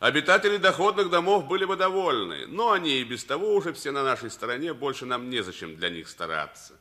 [0.00, 4.32] Обитатели доходных домов были бы довольны, но они и без того уже все на нашей
[4.32, 6.74] стороне, больше нам незачем для них стараться.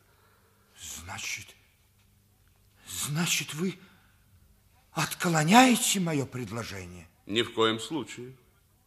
[0.80, 1.46] Значит,
[2.88, 3.78] значит, вы
[4.94, 7.08] отклоняете мое предложение?
[7.28, 8.36] Ни в коем случае.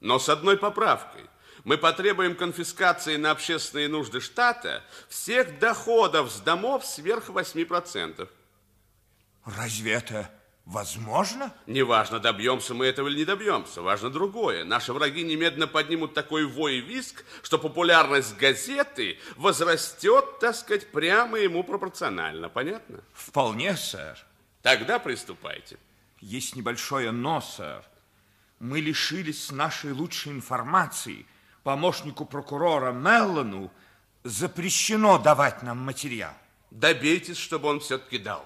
[0.01, 1.23] Но с одной поправкой.
[1.63, 8.29] Мы потребуем конфискации на общественные нужды штата всех доходов с домов сверх 8%.
[9.47, 10.29] Разве это
[10.65, 11.55] возможно?
[11.67, 13.81] Неважно, добьемся мы этого или не добьемся.
[13.81, 14.65] Важно другое.
[14.65, 21.39] Наши враги немедленно поднимут такой вой и виск, что популярность газеты возрастет, так сказать, прямо
[21.39, 22.49] ему пропорционально.
[22.49, 23.03] Понятно?
[23.13, 24.19] Вполне, сэр.
[24.63, 25.79] Тогда приступайте.
[26.21, 27.85] Есть небольшое но, сэр.
[28.59, 31.25] Мы лишились нашей лучшей информации.
[31.63, 33.71] Помощнику прокурора Меллону
[34.25, 36.33] запрещено давать нам материал.
[36.73, 38.45] Добейтесь, чтобы он все-таки дал.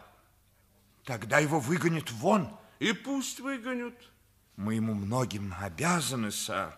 [1.04, 2.48] Тогда его выгонят вон.
[2.78, 3.94] И пусть выгонят.
[4.56, 6.76] Мы ему многим обязаны, сэр.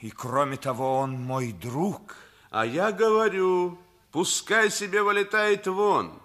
[0.00, 2.16] И кроме того, он мой друг.
[2.50, 3.78] А я говорю,
[4.10, 6.20] пускай себе вылетает вон.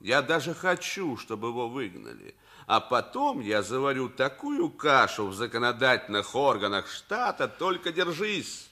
[0.00, 2.34] Я даже хочу, чтобы его выгнали.
[2.66, 8.70] А потом я заварю такую кашу в законодательных органах штата, только держись.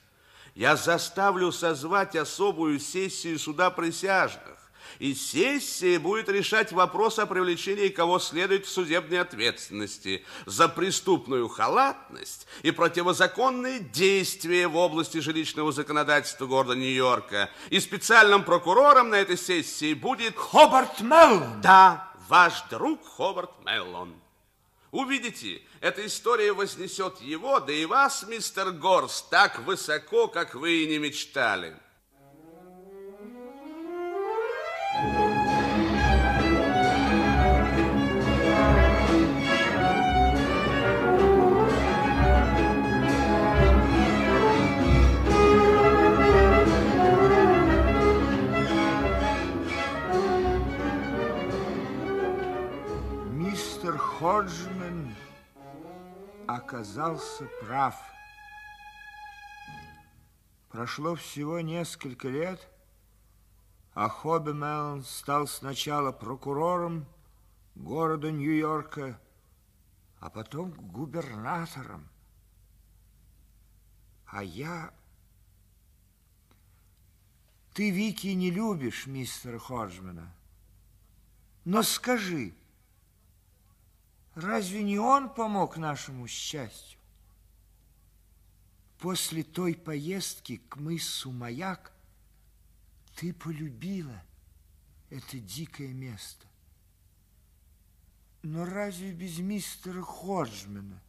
[0.53, 4.54] Я заставлю созвать особую сессию суда присяжных.
[4.99, 12.47] И сессия будет решать вопрос о привлечении кого следует в судебной ответственности за преступную халатность
[12.63, 17.49] и противозаконные действия в области жилищного законодательства города Нью-Йорка.
[17.69, 20.35] И специальным прокурором на этой сессии будет...
[20.35, 21.61] Хобарт Меллон!
[21.61, 24.15] Да, ваш друг Хобарт Меллон.
[24.91, 30.87] Увидите, эта история вознесет его, да и вас, мистер Горс, так высоко, как вы и
[30.87, 31.75] не мечтали.
[54.25, 55.15] Ходжмен
[56.47, 57.95] оказался прав.
[60.69, 62.67] Прошло всего несколько лет,
[63.93, 67.05] а Хобби Меллон стал сначала прокурором
[67.75, 69.21] города Нью-Йорка,
[70.19, 72.09] а потом губернатором.
[74.25, 74.91] А я...
[77.75, 80.33] Ты, Вики, не любишь мистера Ходжмена.
[81.63, 82.55] Но скажи,
[84.35, 86.99] разве не он помог нашему счастью?
[88.99, 91.91] После той поездки к мысу Маяк
[93.15, 94.23] ты полюбила
[95.09, 96.45] это дикое место.
[98.41, 101.01] Но разве без мистера Ходжмена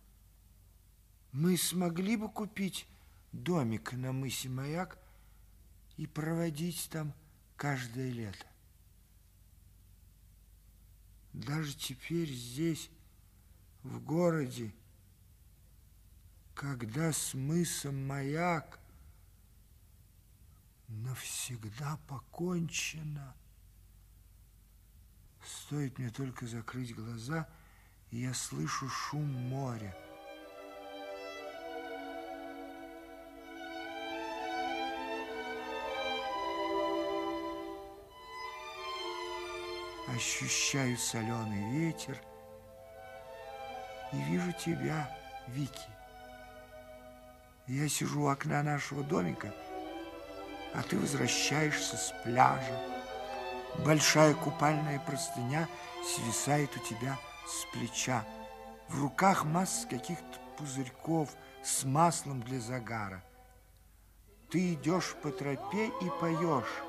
[1.33, 2.87] мы смогли бы купить
[3.33, 4.99] домик на мысе Маяк
[5.97, 7.13] и проводить там
[7.57, 8.47] каждое лето?
[11.33, 12.89] Даже теперь здесь,
[13.87, 14.73] в городе,
[16.55, 18.79] когда с мысом Маяк
[20.89, 23.35] навсегда покончено.
[25.45, 27.49] Стоит мне только закрыть глаза,
[28.11, 29.97] и я слышу шум моря.
[40.09, 42.21] Ощущаю соленый ветер
[44.13, 45.11] и вижу тебя,
[45.49, 45.89] Вики.
[47.67, 49.53] Я сижу у окна нашего домика,
[50.75, 52.81] а ты возвращаешься с пляжа.
[53.85, 55.69] Большая купальная простыня
[56.05, 58.25] свисает у тебя с плеча.
[58.89, 61.31] В руках масса каких-то пузырьков
[61.63, 63.23] с маслом для загара.
[64.51, 66.83] Ты идешь по тропе и поешь,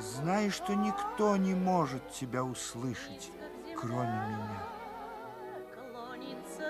[0.00, 3.30] зная, что никто не может тебя услышать,
[3.76, 4.71] кроме меня.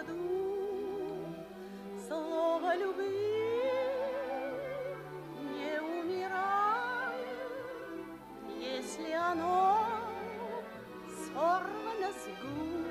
[0.06, 1.36] Дух,
[2.06, 3.70] слово любви
[5.40, 7.28] не умирает,
[8.58, 9.86] если оно
[11.26, 12.82] сорвано с губ.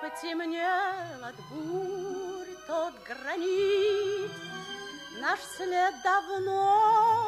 [0.00, 4.30] Потемнел от бурь тот гранит,
[5.20, 7.27] наш след давно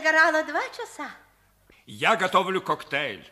[0.00, 1.10] загорала два часа.
[1.86, 3.24] Я готовлю коктейль.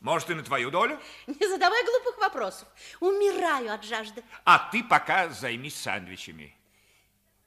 [0.00, 0.98] Может, и на твою долю?
[1.26, 2.66] Не задавай глупых вопросов.
[3.00, 4.24] Умираю от жажды.
[4.44, 6.56] А ты пока займись сэндвичами.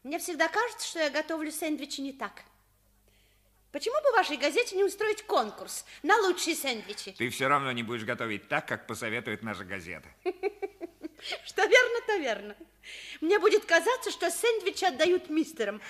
[0.03, 2.43] Мне всегда кажется, что я готовлю сэндвичи не так.
[3.71, 7.11] Почему бы вашей газете не устроить конкурс на лучшие сэндвичи?
[7.11, 10.07] Ты все равно не будешь готовить так, как посоветует наша газета.
[11.45, 12.55] Что верно, то верно.
[13.19, 15.81] Мне будет казаться, что сэндвичи отдают мистерам.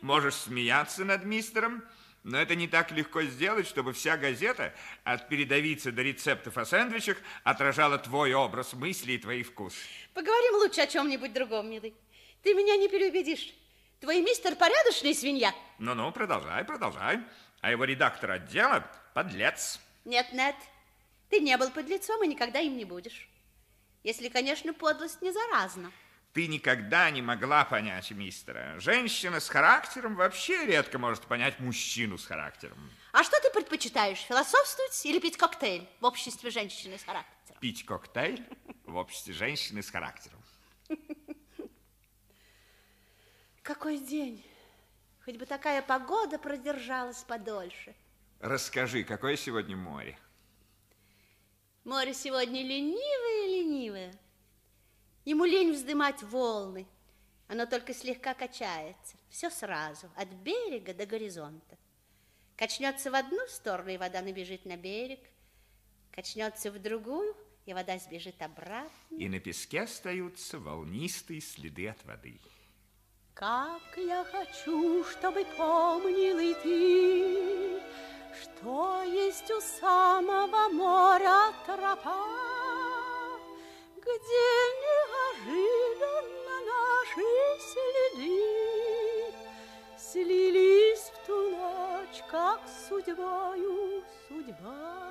[0.00, 1.84] Можешь смеяться над мистером,
[2.24, 7.18] Но это не так легко сделать, чтобы вся газета от передовицы до рецептов о сэндвичах
[7.44, 9.78] отражала твой образ мысли и твои вкусы.
[10.14, 11.94] Поговорим лучше о чем-нибудь другом, милый.
[12.42, 13.54] Ты меня не переубедишь.
[14.00, 15.54] Твой мистер порядочный свинья.
[15.78, 17.20] Ну-ну, продолжай, продолжай.
[17.60, 19.80] А его редактор отдела– подлец.
[20.04, 20.54] Нет, нет,
[21.28, 23.28] ты не был подлецом и никогда им не будешь.
[24.04, 25.90] Если, конечно, подлость не заразна.
[26.32, 28.78] Ты никогда не могла понять мистера.
[28.78, 32.78] Женщина с характером вообще редко может понять мужчину с характером.
[33.12, 37.58] А что ты предпочитаешь, философствовать или пить коктейль в обществе женщины с характером?
[37.60, 38.46] Пить коктейль
[38.84, 40.42] в обществе женщины с характером.
[43.62, 44.44] Какой день!
[45.24, 47.94] Хоть бы такая погода продержалась подольше.
[48.40, 50.18] Расскажи, какое сегодня море?
[51.84, 54.14] Море сегодня ленивое-ленивое.
[55.28, 56.86] Ему лень вздымать волны.
[57.48, 59.14] Оно только слегка качается.
[59.28, 61.76] Все сразу, от берега до горизонта.
[62.56, 65.20] Качнется в одну сторону, и вода набежит на берег.
[66.12, 68.90] Качнется в другую, и вода сбежит обратно.
[69.18, 72.40] И на песке остаются волнистые следы от воды.
[73.34, 77.82] Как я хочу, чтобы помнил и ты,
[78.40, 82.24] Что есть у самого моря тропа,
[83.94, 84.78] Где
[85.46, 87.26] неожиданно наши
[87.60, 89.34] следы
[89.96, 95.08] Слились в ту ночь, как судьбою судьба.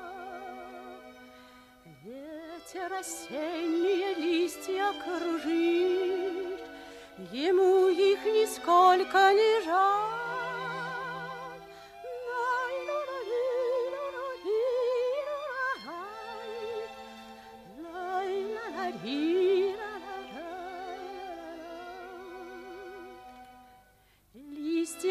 [2.03, 6.61] Ветер осенние листья кружит,
[7.31, 10.26] Ему их нисколько не жаль.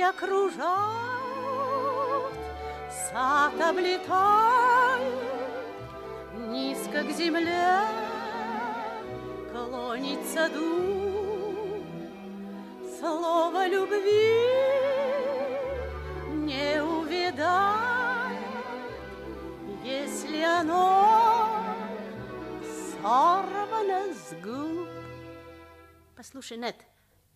[0.07, 0.63] Листья кружат,
[3.11, 5.13] сад облетает,
[6.49, 7.81] Низко к земле
[9.51, 11.83] клонится дух.
[13.01, 14.45] Слово любви
[16.47, 18.39] не увидает,
[19.83, 21.49] Если оно
[23.03, 24.89] сорвано с губ.
[26.17, 26.77] Послушай, Нет,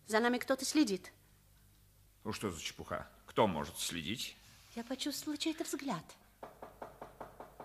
[0.06, 1.12] за нами кто-то следит.
[2.24, 3.08] Ну что за чепуха?
[3.26, 4.36] Кто может следить?
[4.76, 6.04] Я почувствовала чей-то взгляд.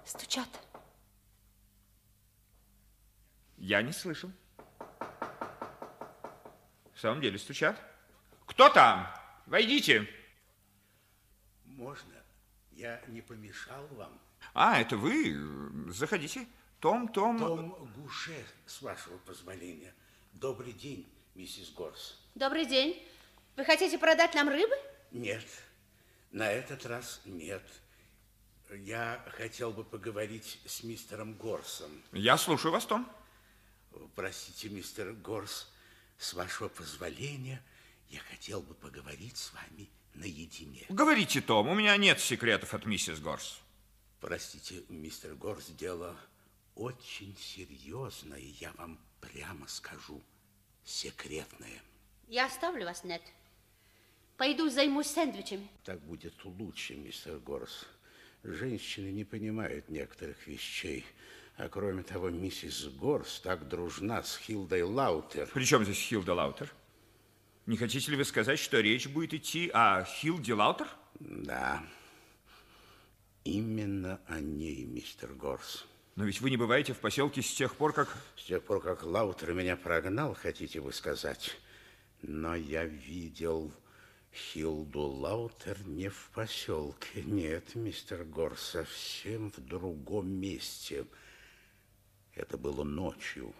[0.05, 0.49] Стучат.
[3.57, 4.31] Я не слышал.
[6.93, 7.79] В самом деле стучат.
[8.45, 9.07] Кто там?
[9.45, 10.07] Войдите.
[11.65, 12.13] Можно?
[12.71, 14.19] Я не помешал вам?
[14.53, 15.91] А, это вы?
[15.91, 16.47] Заходите.
[16.79, 17.39] Том, Том...
[17.39, 19.93] Том Гуше, с вашего позволения.
[20.33, 22.21] Добрый день, миссис Горс.
[22.35, 23.01] Добрый день.
[23.55, 24.75] Вы хотите продать нам рыбы?
[25.11, 25.45] Нет,
[26.31, 27.63] на этот раз нет.
[28.69, 32.03] Я хотел бы поговорить с мистером Горсом.
[32.11, 33.09] Я слушаю вас, Том.
[34.15, 35.71] Простите, мистер Горс,
[36.17, 37.63] с вашего позволения,
[38.09, 40.85] я хотел бы поговорить с вами наедине.
[40.89, 43.61] Говорите, Том, у меня нет секретов от миссис Горс.
[44.19, 46.17] Простите, мистер Горс, дело
[46.75, 50.21] очень серьезное, я вам прямо скажу,
[50.83, 51.81] секретное.
[52.27, 53.21] Я оставлю вас, Нет.
[54.37, 55.67] Пойду займусь сэндвичами.
[55.83, 57.85] Так будет лучше, мистер Горс.
[58.43, 61.05] Женщины не понимают некоторых вещей.
[61.57, 65.47] А кроме того, миссис Горс так дружна с Хилдой Лаутер.
[65.53, 66.73] При чем здесь Хилда Лаутер?
[67.65, 70.87] Не хотите ли вы сказать, что речь будет идти о Хилде Лаутер?
[71.19, 71.81] Да.
[73.45, 75.85] Именно о ней, мистер Горс.
[76.15, 78.15] Но ведь вы не бываете в поселке с тех пор, как...
[78.37, 81.55] С тех пор, как Лаутер меня прогнал, хотите вы сказать.
[82.21, 83.71] Но я видел
[84.35, 87.23] Хилду Лаутер не в поселке.
[87.23, 91.05] Нет, мистер Горс, совсем в другом месте.
[92.33, 93.55] Это было ночью,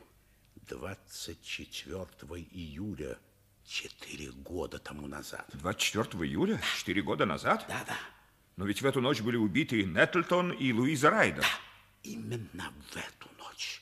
[0.68, 2.06] 24
[2.52, 3.18] июля,
[3.66, 5.50] четыре года тому назад.
[5.54, 6.62] 24 июля?
[6.78, 7.64] Четыре года назад?
[7.70, 7.98] Да, да.
[8.58, 11.42] Но ведь в эту ночь были убиты Нетлтон и Луиза Райдер.
[11.42, 11.48] Да,
[12.04, 13.82] именно в эту ночь.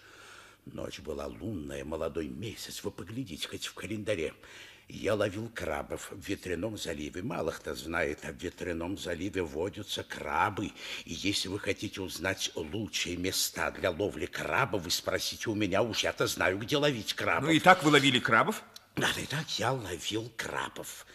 [0.66, 2.84] Ночь была лунная, молодой месяц.
[2.84, 4.36] Вы поглядите хоть в календаре.
[4.90, 7.24] Я ловил крабов в ветряном заливе.
[7.24, 10.72] Мало кто знает, а в ветряном заливе водятся крабы.
[11.06, 16.04] И если вы хотите узнать лучшие места для ловли краба, вы спросите у меня, уж
[16.04, 17.46] я-то знаю, где ловить крабов.
[17.46, 18.62] Ну и так вы ловили крабов?
[18.96, 21.06] Да, и так я ловил крабов.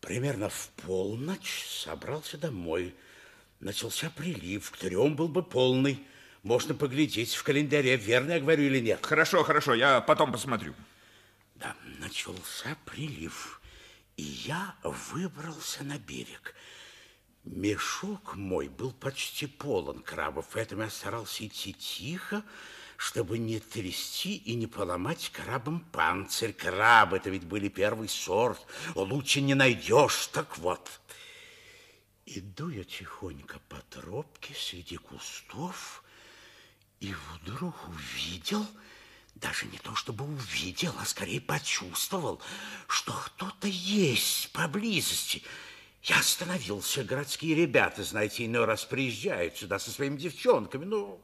[0.00, 2.94] Примерно в полночь собрался домой.
[3.58, 6.02] Начался прилив, к трем был бы полный.
[6.42, 9.04] Можно поглядеть в календаре, верно я говорю или нет.
[9.04, 10.72] Хорошо, хорошо, я потом посмотрю.
[11.60, 13.60] Да, начался прилив,
[14.16, 16.54] и я выбрался на берег.
[17.44, 22.42] Мешок мой был почти полон крабов, поэтому я старался идти тихо,
[22.96, 26.54] чтобы не трясти и не поломать крабам панцирь.
[26.54, 30.28] Крабы это ведь были первый сорт, лучше не найдешь.
[30.28, 30.88] Так вот,
[32.24, 36.04] иду я тихонько по тропке среди кустов
[37.00, 38.66] и вдруг увидел,
[39.40, 42.40] даже не то чтобы увидел, а скорее почувствовал,
[42.88, 45.42] что кто-то есть поблизости–
[46.02, 47.04] я остановился.
[47.04, 50.86] Городские ребята, знаете, иной раз приезжают сюда со своими девчонками.
[50.86, 51.20] Ну,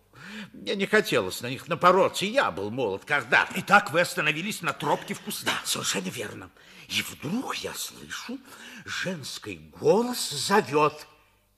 [0.53, 2.27] мне не хотелось на них напороться.
[2.27, 3.55] Я был молод когда-то.
[3.59, 5.55] И так вы остановились на тропке в кустах.
[5.55, 6.51] Да, совершенно верно.
[6.89, 8.39] И вдруг я слышу,
[8.85, 11.07] женский голос зовет.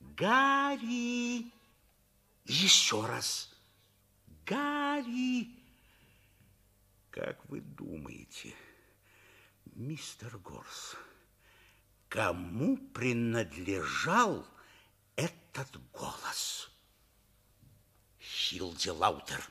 [0.00, 1.46] Гарри!
[2.44, 3.50] Еще раз.
[4.46, 5.57] Гарри!
[7.18, 8.54] Как вы думаете,
[9.74, 10.94] мистер Горс,
[12.08, 14.46] кому принадлежал
[15.16, 16.70] этот голос?
[18.20, 19.42] Хилды Лаутер.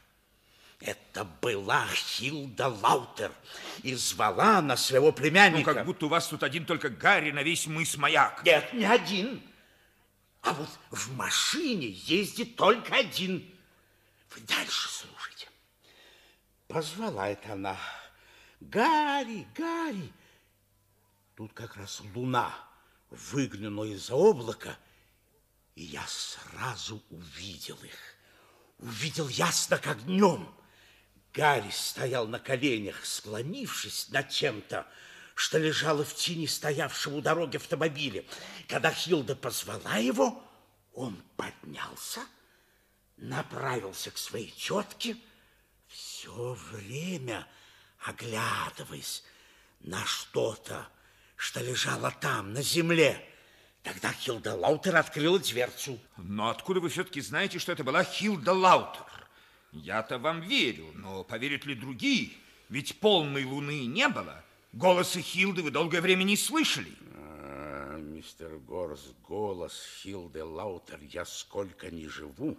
[0.79, 3.33] Это была Хилда Лаутер.
[3.83, 5.71] И звала она своего племянника.
[5.71, 8.45] Ну, как будто у вас тут один только Гарри на весь мыс маяк.
[8.45, 9.41] Нет, не один.
[10.41, 13.45] А вот в машине ездит только один.
[14.33, 15.16] Вы дальше слушайте.
[16.67, 17.77] Позвала это она.
[18.59, 20.11] Гарри, Гарри.
[21.35, 22.53] Тут как раз луна
[23.09, 24.77] выглянула из-за облака,
[25.75, 28.15] и я сразу увидел их.
[28.79, 30.53] Увидел ясно, как днем.
[31.33, 34.87] Гарри стоял на коленях, склонившись над чем-то,
[35.35, 38.25] что лежало в тени стоявшего у дороги автомобиля.
[38.67, 40.43] Когда Хилда позвала его,
[40.93, 42.21] он поднялся,
[43.17, 45.15] направился к своей тетке,
[45.97, 47.47] все время
[47.99, 49.23] оглядываясь
[49.79, 50.87] на что-то,
[51.35, 53.27] что лежало там, на земле.
[53.81, 55.99] Тогда Хилда Лаутер открыла дверцу.
[56.17, 59.27] Но откуда вы все-таки знаете, что это была Хилда Лаутер?
[59.71, 62.31] Я-то вам верю, но поверят ли другие?
[62.69, 64.43] Ведь полной луны не было.
[64.73, 66.93] Голосы Хилды вы долгое время не слышали.
[67.15, 72.55] А, мистер Горс, голос Хилды Лаутер я сколько не живу,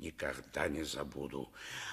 [0.00, 1.52] никогда не забуду.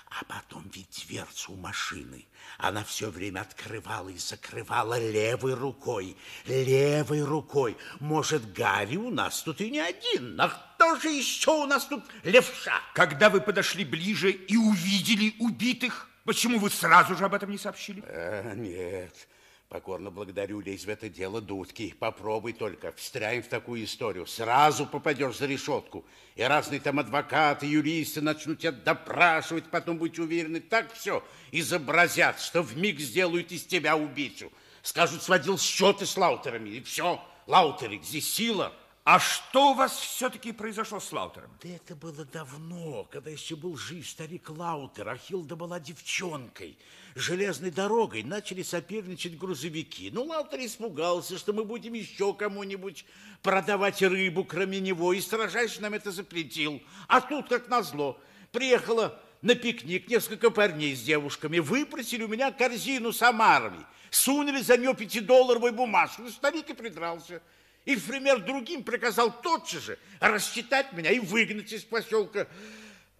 [0.09, 2.25] А потом ведь дверцу машины
[2.57, 6.15] она все время открывала и закрывала левой рукой.
[6.45, 7.77] Левой рукой.
[7.99, 10.39] Может, Гарри у нас тут и не один.
[10.39, 12.81] А кто же еще у нас тут левша?
[12.93, 18.01] Когда вы подошли ближе и увидели убитых, почему вы сразу же об этом не сообщили?
[18.07, 19.27] А, нет.
[19.69, 21.93] Покорно благодарю, лезь в это дело, дудки.
[21.99, 24.25] Попробуй только, встряем в такую историю.
[24.25, 26.05] Сразу попадешь за решетку.
[26.35, 32.61] И разные там адвокаты, юристы начнут тебя допрашивать, потом будьте уверены, так все изобразят, что
[32.61, 34.53] в миг сделают из тебя убийцу.
[34.83, 37.21] Скажут, сводил счеты с Лаутерами, и все.
[37.45, 38.73] Лаутеры здесь сила.
[39.03, 41.49] А что у вас все-таки произошло с Лаутером?
[41.63, 46.77] Да это было давно, когда еще был жив старик Лаутер, а Хилда была девчонкой.
[47.19, 50.11] Железной дорогой начали соперничать грузовики.
[50.13, 53.05] Ну, Лаутер испугался, что мы будем еще кому-нибудь
[53.41, 56.79] продавать рыбу, кроме него, и строжайше нам это запретил.
[57.07, 63.11] А тут, как назло, приехала на пикник несколько парней с девушками, выпросили у меня корзину
[63.11, 66.29] с омарами, сунули за нее пятидолларовую бумажку.
[66.29, 67.41] Старик и придрался
[67.87, 72.45] и в пример другим приказал тотчас же рассчитать меня и выгнать из поселка.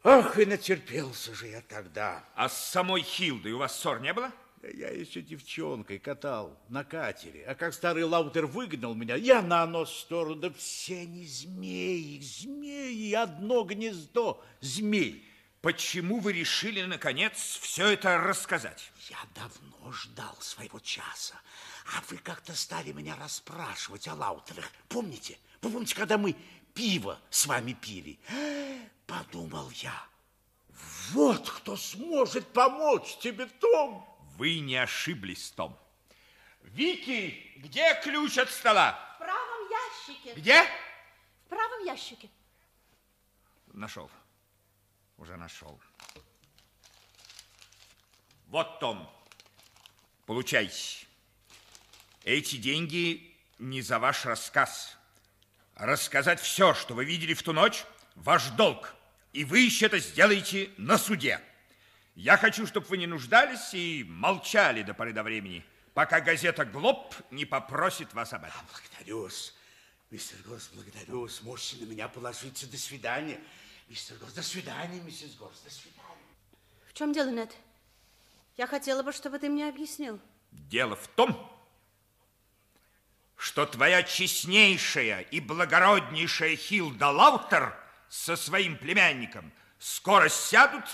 [0.10, 2.24] Ах, и натерпелся же я тогда.
[2.34, 4.32] А с самой Хилдой у вас ссор не было?
[4.64, 7.44] Я еще девчонкой катал на катере.
[7.46, 10.36] А как старый Лаутер выгнал меня, я на нос в сторону.
[10.36, 15.30] Да все они змеи, змеи, одно гнездо змей.
[15.60, 18.94] Почему вы решили, наконец, все это рассказать?
[19.10, 21.36] Я давно ждал своего часа.
[21.94, 24.72] А вы как-то стали меня расспрашивать о Лаутерах.
[24.88, 25.38] Помните?
[25.62, 26.34] Вы помните, когда мы
[26.74, 28.18] пиво с вами пили?
[29.08, 30.06] Подумал я,
[31.12, 34.06] вот кто сможет помочь тебе, Том.
[34.36, 35.80] Вы не ошиблись, Том.
[36.62, 39.00] Вики, где ключ от стола?
[39.16, 40.34] В правом ящике.
[40.36, 40.64] Где?
[41.46, 42.30] В правом ящике.
[43.68, 44.12] Нашел.
[45.18, 45.80] Уже нашел.
[48.48, 49.10] Вот, Том,
[50.26, 51.08] получайте.
[52.26, 54.98] Эти деньги не за ваш рассказ.
[55.76, 57.86] Рассказать все, что вы видели в ту ночь,
[58.16, 58.97] ваш долг.
[59.38, 61.40] И вы еще это сделаете на суде.
[62.16, 65.64] Я хочу, чтобы вы не нуждались и молчали до поры до времени,
[65.94, 68.60] пока газета «Глоб» не попросит вас об этом.
[68.72, 69.54] Благодарю-с,
[70.10, 71.44] мистер Горс, благодарю-с.
[71.44, 72.66] Можете на меня положиться.
[72.66, 73.40] До свидания,
[73.88, 74.34] мистер Горс.
[74.34, 75.62] До свидания, миссис Горс.
[75.64, 76.26] До свидания.
[76.88, 77.56] В чем дело, Нед?
[78.56, 80.20] Я хотела бы, чтобы ты мне объяснил.
[80.50, 81.48] Дело в том,
[83.36, 90.86] что твоя честнейшая и благороднейшая Хилда Лаутер со своим племянником скоро сядут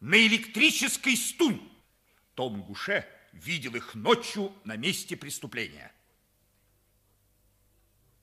[0.00, 1.60] на электрический стул.
[2.34, 5.92] Том Гуше видел их ночью на месте преступления.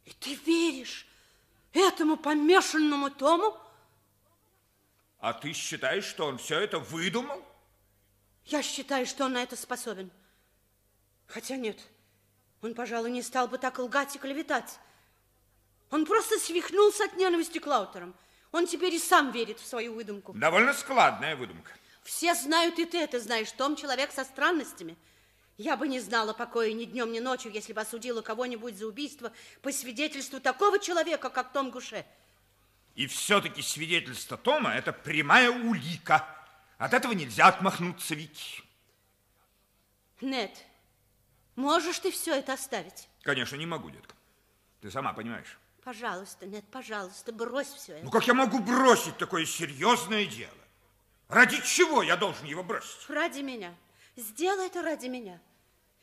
[0.06, 1.08] И ты веришь
[1.74, 3.58] этому помешанному Тому?
[5.20, 7.46] А ты считаешь, что он все это выдумал?
[8.46, 10.12] Я считаю, что он на это способен.
[11.28, 11.80] Хотя нет,
[12.62, 14.80] он, пожалуй, не стал бы так лгать и клеветать.
[15.92, 18.16] Он просто свихнулся от ненависти к Лаутерам.
[18.52, 20.34] Он теперь и сам верит в свою выдумку.
[20.34, 21.72] Довольно складная выдумка.
[22.04, 23.52] Все знают, и ты это знаешь.
[23.52, 24.98] Том человек со странностями.
[25.58, 29.32] Я бы не знала покоя ни днем, ни ночью, если бы осудила кого-нибудь за убийство
[29.62, 32.06] по свидетельству такого человека, как Том Гуше.
[32.96, 36.28] И все-таки свидетельство Тома– это прямая улика.
[36.78, 38.64] От этого нельзя отмахнуться, Вики.
[40.20, 40.52] Нет,
[41.56, 43.08] можешь ты все это оставить?
[43.22, 44.16] Конечно, не могу, детка.
[44.82, 45.58] Ты сама понимаешь.
[45.84, 48.06] Пожалуйста, нет, пожалуйста, брось все это.
[48.06, 50.52] Ну как я могу бросить такое серьезное дело?
[51.28, 53.10] Ради чего я должен его бросить?
[53.10, 53.74] Ради меня.
[54.16, 55.40] Сделай это ради меня.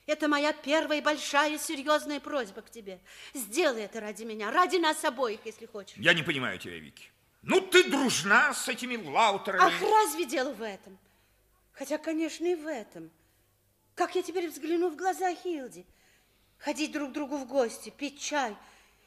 [0.07, 2.99] Это моя первая большая серьезная просьба к тебе.
[3.35, 5.99] Сделай это ради меня, ради нас обоих, если хочешь.
[5.99, 7.11] Я не понимаю тебя, Вики.
[7.43, 9.63] Ну, ты дружна с этими лаутерами.
[9.63, 10.99] Ах, разве дело в этом?
[11.73, 13.11] Хотя, конечно, и в этом.
[13.95, 15.87] Как я теперь взгляну в глаза Хилди?
[16.57, 18.57] Ходить друг к другу в гости, пить чай.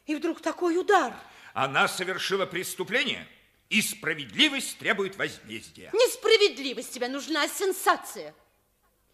[0.06, 1.14] И вдруг такой удар.
[1.54, 3.28] Она совершила преступление,
[3.70, 5.90] и справедливость требует возмездия.
[5.94, 8.34] Несправедливость тебе нужна, а сенсация.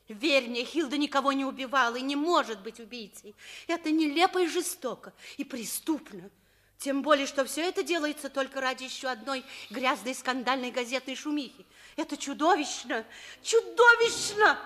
[0.08, 3.36] Верь мне, Хилда никого не убивала и не может быть убийцей.
[3.68, 6.30] Это нелепо и жестоко, и преступно.
[6.78, 11.66] Тем более, что все это делается только ради еще одной грязной скандальной газетной шумихи.
[11.96, 13.06] Это чудовищно,
[13.42, 14.60] чудовищно!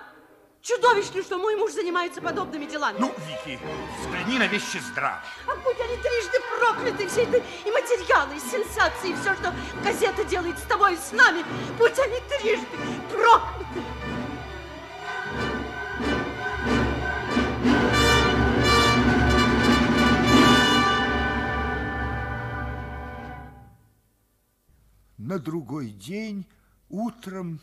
[0.61, 2.97] Чудовищно, что мой муж занимается подобными делами.
[2.99, 3.59] Ну, Вики,
[3.99, 5.19] взгляни на вещи здраво.
[5.47, 10.23] А будь они трижды прокляты, все это и материалы, и сенсации, и все, что газета
[10.23, 11.43] делает с тобой и с нами,
[11.79, 12.67] будь они трижды
[13.09, 13.81] прокляты.
[25.17, 26.45] На другой день
[26.89, 27.61] утром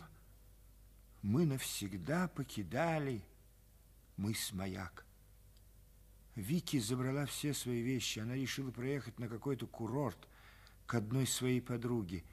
[1.21, 3.21] мы навсегда покидали
[4.17, 5.05] мыс Маяк.
[6.35, 8.19] Вики забрала все свои вещи.
[8.19, 10.17] Она решила проехать на какой-то курорт
[10.85, 12.23] к одной своей подруге.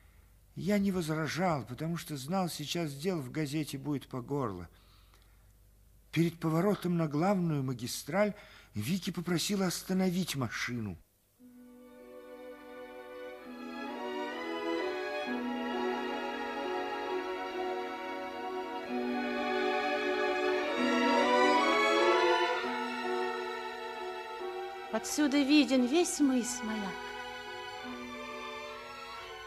[0.54, 4.68] Я не возражал, потому что знал, сейчас дел в газете будет по горло.
[6.12, 8.34] Перед поворотом на главную магистраль
[8.74, 10.96] Вики попросила остановить машину.
[24.96, 27.00] Отсюда виден весь мыс маяк.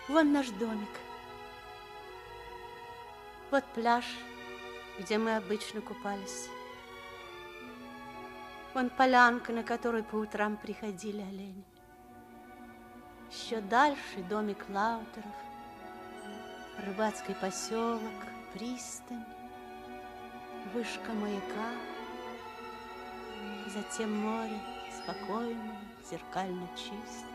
[0.07, 0.95] Вон наш домик.
[3.49, 4.05] Вот пляж,
[4.99, 6.49] где мы обычно купались.
[8.75, 11.65] Вон полянка, на которой по утрам приходили олени.
[13.31, 15.39] Еще дальше домик Лаутеров,
[16.85, 18.19] рыбацкий поселок,
[18.53, 19.25] пристань,
[20.75, 21.71] вышка маяка,
[23.73, 24.59] затем море
[25.03, 25.77] спокойно,
[26.09, 27.25] зеркально чист.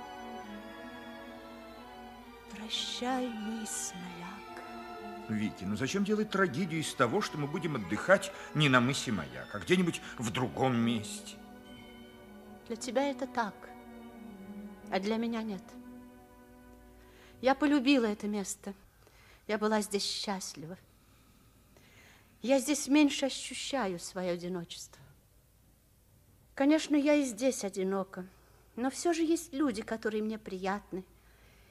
[2.51, 4.45] Прощай, мыс маяк.
[5.29, 9.49] Вики, ну зачем делать трагедию из того, что мы будем отдыхать не на мысе Маяк,
[9.55, 11.37] а где-нибудь в другом месте?
[12.69, 13.55] Для тебя это так,
[14.91, 15.63] а для меня нет.
[17.41, 18.75] Я полюбила это место.
[19.47, 20.79] Я была здесь счастлива.
[22.43, 25.04] Я здесь меньше ощущаю свое одиночество.
[26.55, 28.25] Конечно, я и здесь одинока,
[28.77, 31.05] но все же есть люди, которые мне приятны,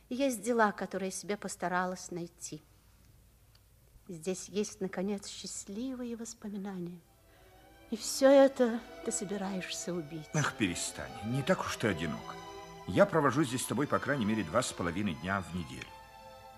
[0.09, 2.61] и есть дела, которые я себе постаралась найти.
[4.09, 6.99] Здесь есть, наконец, счастливые воспоминания.
[7.91, 10.27] И все это ты собираешься убить.
[10.33, 12.35] Ах, перестань, не так уж ты одинок.
[12.87, 15.87] Я провожу здесь с тобой, по крайней мере, два с половиной дня в неделю.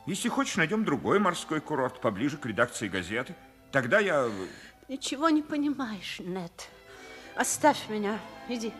[0.07, 3.35] Если хочешь, найдем другой морской курорт поближе к редакции газеты.
[3.71, 4.31] Тогда я...
[4.87, 6.69] Ничего не понимаешь, Нет.
[7.35, 8.17] Оставь меня,
[8.47, 8.71] иди.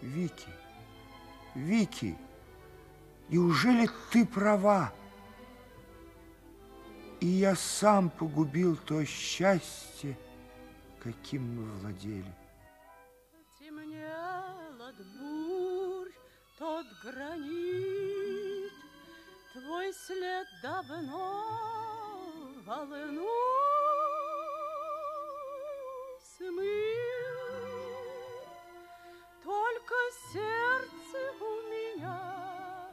[0.00, 0.48] Вики,
[1.54, 2.16] Вики,
[3.28, 4.92] неужели ты права?
[7.20, 10.18] И я сам погубил то счастье,
[10.98, 12.34] каким мы владели.
[16.58, 18.72] Тот гранит,
[19.92, 21.44] след давно
[22.64, 23.28] волну
[26.36, 26.54] смыл.
[29.42, 29.94] Только
[30.32, 32.92] сердце у меня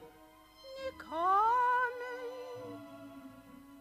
[0.64, 2.80] не камень,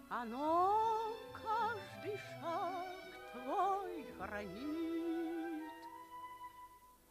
[0.09, 2.87] оно каждый шаг
[3.33, 5.00] твой хранит.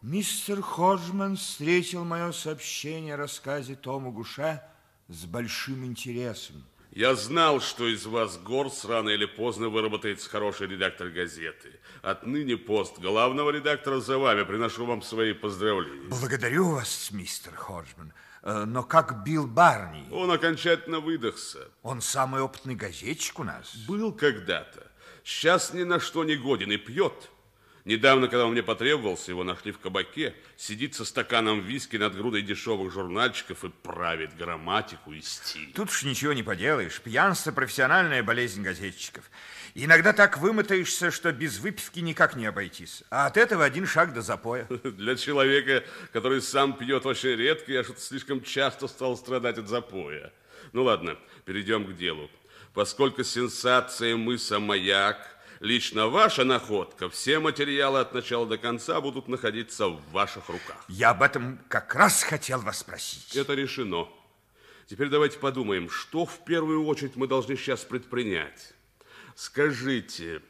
[0.02, 4.62] Мистер Ходжман встретил мое сообщение о рассказе Тома Гуше
[5.10, 6.64] с большим интересом.
[6.92, 11.82] Я знал, что из вас, Горс, рано или поздно выработается хороший редактор газеты.
[12.02, 14.44] Отныне пост главного редактора за вами.
[14.44, 16.08] Приношу вам свои поздравления.
[16.08, 18.14] Благодарю вас, мистер Ходжман.
[18.42, 20.08] Э, Но как Билл Барни?
[20.12, 21.68] Он окончательно выдохся.
[21.84, 23.76] Он самый опытный газетчик у нас.
[23.88, 24.90] Был когда-то.
[25.26, 27.30] Сейчас ни на что не годен и пьет.
[27.86, 32.42] Недавно, когда он мне потребовался, его нашли в кабаке, сидит со стаканом виски над грудой
[32.42, 35.72] дешевых журнальчиков и правит грамматику и стиль.
[35.74, 37.00] Тут уж ничего не поделаешь.
[37.02, 39.30] Пьянство– профессиональная болезнь газетчиков.
[39.76, 43.04] Иногда так вымотаешься, что без выпивки никак не обойтись.
[43.10, 44.66] А от этого один шаг до запоя.
[44.84, 50.34] Для человека, который сам пьет очень редко, я что-то слишком часто стал страдать от запоя.
[50.74, 52.30] Ну ладно, перейдем к делу.
[52.74, 55.18] Поскольку сенсация мыса «Маяк»
[55.60, 60.84] лично ваша находка, все материалы от начала до конца будут находиться в ваших руках.
[60.88, 63.36] Я об этом как раз хотел вас спросить.
[63.36, 64.08] Это решено.
[64.88, 68.74] Теперь давайте подумаем, что в первую очередь мы должны сейчас предпринять.
[69.36, 70.42] Скажите,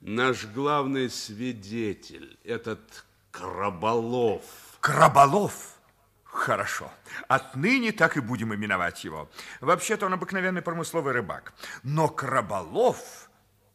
[0.00, 4.42] наш главный свидетель, этот Краболов.
[4.80, 5.76] Краболов?
[6.24, 6.90] Хорошо.
[7.28, 9.30] Отныне так и будем именовать его.
[9.60, 11.54] Вообще-то он обыкновенный промысловый рыбак.
[11.82, 13.25] Но Краболов,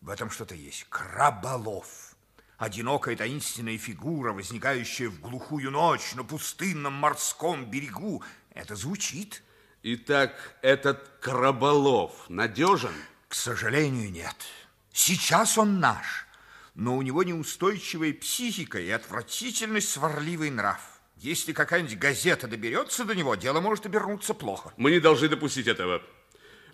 [0.02, 0.86] в этом что-то есть.
[0.90, 2.16] Краболов.
[2.58, 8.24] Одинокая таинственная фигура, возникающая в глухую ночь на пустынном морском берегу.
[8.54, 9.42] Это звучит.
[9.84, 12.94] Итак, этот Краболов надежен?
[13.28, 14.36] К сожалению, нет.
[14.94, 16.28] Сейчас он наш,
[16.76, 20.82] но у него неустойчивая психика и отвратительный сварливый нрав.
[21.16, 24.74] Если какая-нибудь газета доберется до него, дело может обернуться плохо.
[24.78, 26.02] Мы не должны допустить этого.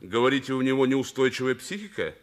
[0.01, 2.15] Говорите, у него неустойчивая психика?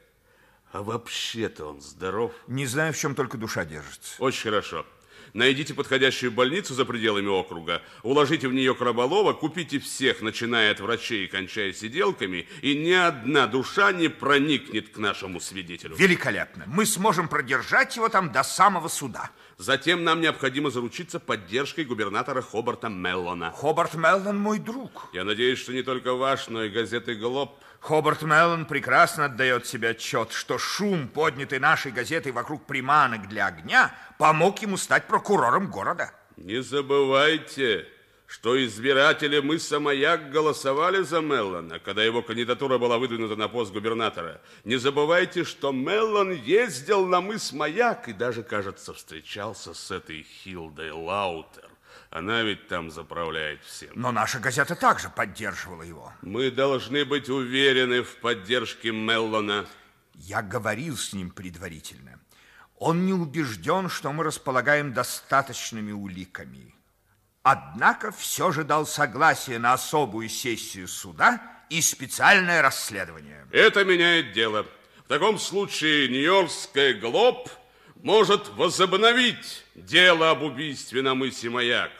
[0.74, 2.32] А вообще-то он здоров?
[2.48, 4.16] Не знаю, в чем только душа держится.
[4.18, 4.84] Очень хорошо.
[5.32, 11.26] Найдите подходящую больницу за пределами округа, уложите в нее Краболова, купите всех, начиная от врачей
[11.26, 15.94] и кончая сиделками, и ни одна душа не проникнет к нашему свидетелю.
[15.94, 16.64] Великолепно.
[16.66, 19.30] Мы сможем продержать его там до самого суда.
[19.58, 23.52] Затем нам необходимо заручиться поддержкой губернатора Хобарта Меллона.
[23.52, 25.08] Хобарт Меллон мой друг.
[25.12, 27.58] Я надеюсь, что не только ваш, но и газеты «Глоб».
[27.80, 33.94] Хобарт Меллон прекрасно отдает себе отчет, что шум, поднятый нашей газетой вокруг приманок для огня,
[34.18, 36.10] помог ему стать прокурором города.
[36.36, 37.86] Не забывайте,
[38.34, 44.40] что избиратели мыса Маяк голосовали за Меллона, когда его кандидатура была выдвинута на пост губернатора.
[44.64, 50.90] Не забывайте, что Меллон ездил на мыс Маяк и даже, кажется, встречался с этой Хилдой
[50.90, 51.70] Лаутер.
[52.10, 53.90] Она ведь там заправляет всем.
[53.94, 56.12] Но наша газета также поддерживала его.
[56.22, 59.64] Мы должны быть уверены в поддержке Меллона.
[60.14, 62.18] Я говорил с ним предварительно.
[62.80, 66.73] Он не убежден, что мы располагаем достаточными уликами.
[67.44, 73.46] Однако все же дал согласие на особую сессию суда и специальное расследование.
[73.52, 74.66] Это меняет дело.
[75.04, 77.50] В таком случае Нью-Йоркская Глоб
[77.96, 81.90] может возобновить дело об убийстве на мысе Маяк.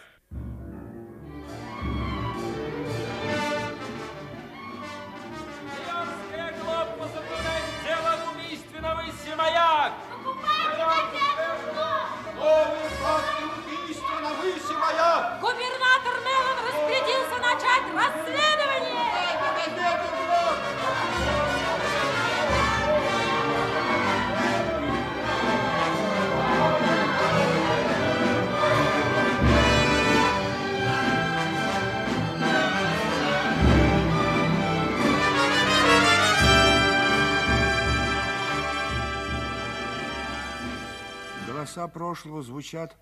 [41.55, 42.97] Голоса прошлого звучат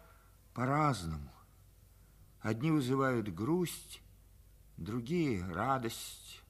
[0.53, 1.32] по-разному.
[2.40, 4.03] Одни вызывают грусть,
[4.76, 6.42] другие– радость.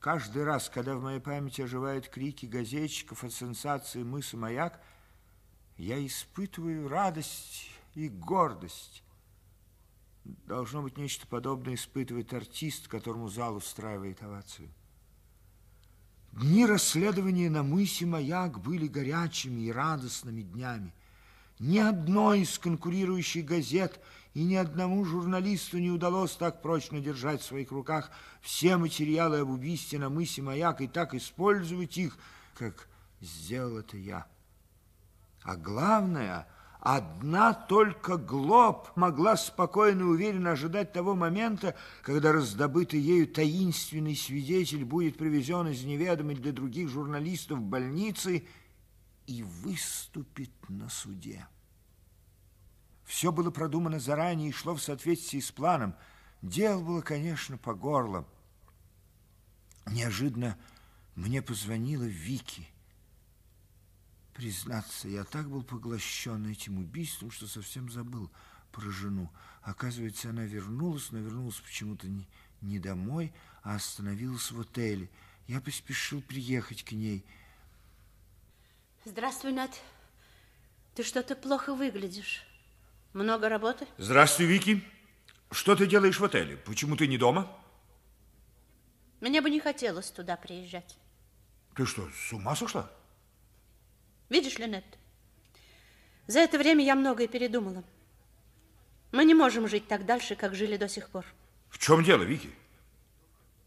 [0.00, 4.82] Каждый раз, когда в моей памяти оживают крики газетчиков о сенсации мыса «Маяк»,
[5.76, 9.04] я испытываю радость и гордость.
[10.24, 14.68] Должно быть, нечто подобное испытывает артист, которому зал устраивает овацию.
[16.40, 20.92] Дни расследования на мысе Маяк были горячими и радостными днями.
[21.60, 24.00] Ни одной из конкурирующих газет
[24.34, 28.10] и ни одному журналисту не удалось так прочно держать в своих руках
[28.40, 32.18] все материалы об убийстве на мысе Маяк и так использовать их,
[32.54, 32.88] как
[33.20, 34.26] сделал это я.
[35.44, 36.48] А главное,
[36.84, 44.84] одна только Глоб могла спокойно и уверенно ожидать того момента, когда раздобытый ею таинственный свидетель
[44.84, 48.46] будет привезен из неведомой для других журналистов больницы
[49.26, 51.48] и выступит на суде.
[53.04, 55.94] Все было продумано заранее и шло в соответствии с планом.
[56.42, 58.26] Дело было, конечно, по горло.
[59.86, 60.58] Неожиданно
[61.14, 62.68] мне позвонила Вики.
[64.34, 68.30] Признаться, я так был поглощен этим убийством, что совсем забыл
[68.72, 69.30] про жену.
[69.62, 72.26] Оказывается, она вернулась, но вернулась почему-то не,
[72.60, 73.32] не домой,
[73.62, 75.08] а остановилась в отеле.
[75.46, 77.24] Я поспешил приехать к ней.
[79.04, 79.70] Здравствуй, Над.
[80.96, 82.44] Ты что-то плохо выглядишь.
[83.12, 83.86] Много работы?
[83.98, 84.82] Здравствуй, Вики.
[85.52, 86.56] Что ты делаешь в отеле?
[86.56, 87.56] Почему ты не дома?
[89.20, 90.98] Мне бы не хотелось туда приезжать.
[91.76, 92.90] Ты что, с ума сошла?
[94.28, 94.84] Видишь, Линет,
[96.26, 97.84] за это время я многое передумала.
[99.12, 101.24] Мы не можем жить так дальше, как жили до сих пор.
[101.68, 102.50] В чем дело, Вики?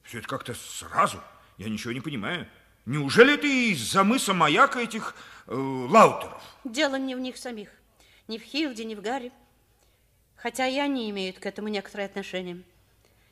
[0.04, 1.22] Все это как-то сразу.
[1.58, 2.48] Я ничего не понимаю.
[2.86, 5.16] Неужели ты из-за мыса маяка этих
[5.48, 6.42] э, лаутеров?
[6.64, 7.70] Дело не в них самих.
[8.28, 9.32] Ни в Хилде, ни в Гарри.
[10.36, 12.62] Хотя и они имеют к этому некоторое отношение.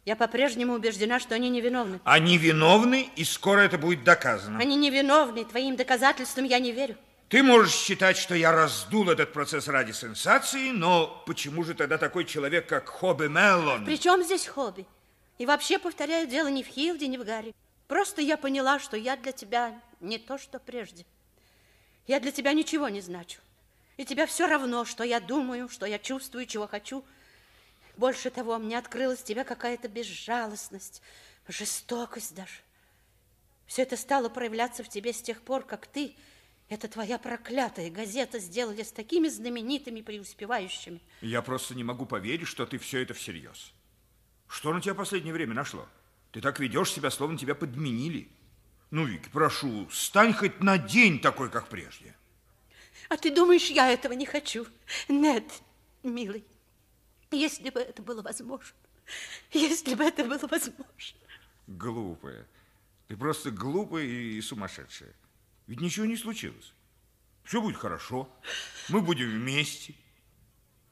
[0.05, 1.99] Я по-прежнему убеждена, что они невиновны.
[2.03, 4.59] Они виновны, и скоро это будет доказано.
[4.59, 6.95] Они невиновны, твоим доказательствам я не верю.
[7.29, 12.25] Ты можешь считать, что я раздул этот процесс ради сенсации, но почему же тогда такой
[12.25, 13.83] человек, как Хобби Меллон...
[13.83, 14.85] При чем здесь Хобби?
[15.39, 17.53] И вообще, повторяю, дело не в Хилде, не в Гарри.
[17.87, 21.05] Просто я поняла, что я для тебя не то, что прежде.
[22.05, 23.41] Я для тебя ничего не значу.
[23.97, 27.03] И тебе все равно, что я думаю, что я чувствую, чего хочу.
[27.97, 31.01] Больше того, мне открылась в тебе какая-то безжалостность,
[31.47, 32.59] жестокость даже.
[33.65, 36.15] Все это стало проявляться в тебе с тех пор, как ты,
[36.67, 41.01] эта твоя проклятая газета, сделали с такими знаменитыми преуспевающими.
[41.21, 43.73] Я просто не могу поверить, что ты все это всерьез.
[44.47, 45.87] Что на тебя в последнее время нашло?
[46.31, 48.29] Ты так ведешь себя, словно тебя подменили.
[48.91, 52.15] Ну, Вики, прошу, стань хоть на день такой, как прежде.
[53.09, 54.65] А ты думаешь, я этого не хочу?
[55.07, 55.43] Нет,
[56.01, 56.45] милый,
[57.31, 58.75] если бы это было возможно,
[59.51, 61.19] если бы это было возможно.
[61.67, 62.47] Глупая.
[63.07, 65.13] Ты просто глупая и сумасшедшая.
[65.67, 66.73] Ведь ничего не случилось.
[67.43, 68.29] Все будет хорошо.
[68.89, 69.95] Мы будем вместе.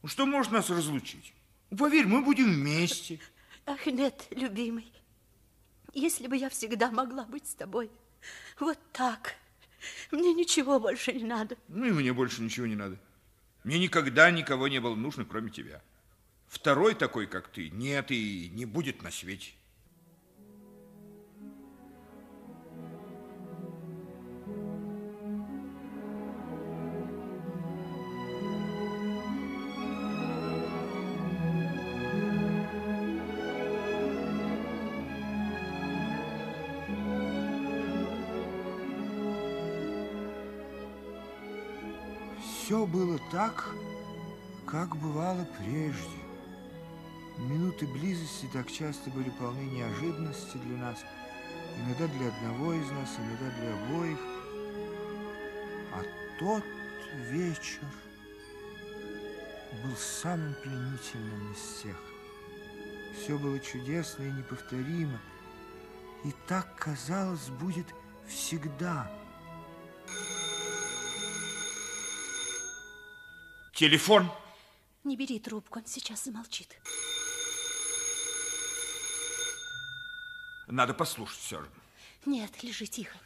[0.01, 1.33] Ну, что может нас разлучить?
[1.77, 3.19] Поверь, мы будем вместе.
[3.65, 4.91] Ах, нет, любимый.
[5.93, 7.89] Если бы я всегда могла быть с тобой
[8.59, 9.35] вот так,
[10.11, 11.57] мне ничего больше не надо.
[11.67, 12.99] Ну и мне больше ничего не надо.
[13.63, 15.81] Мне никогда никого не было нужно, кроме тебя.
[16.47, 19.51] Второй такой, как ты, нет и не будет на свете.
[42.93, 43.65] Было так,
[44.67, 46.19] как бывало прежде.
[47.39, 50.99] Минуты близости так часто были полны неожиданности для нас,
[51.79, 54.19] иногда для одного из нас, иногда для обоих.
[55.91, 56.03] А
[56.39, 56.63] тот
[57.31, 57.81] вечер
[59.83, 61.97] был самым пленительным из всех.
[63.17, 65.19] Все было чудесно и неповторимо,
[66.23, 67.87] и так, казалось, будет
[68.27, 69.11] всегда–
[73.83, 74.31] Телефон.
[75.03, 76.73] Не бери трубку, он сейчас замолчит.
[80.67, 81.69] Надо послушать все же.
[82.25, 83.17] Нет, лежи тихо.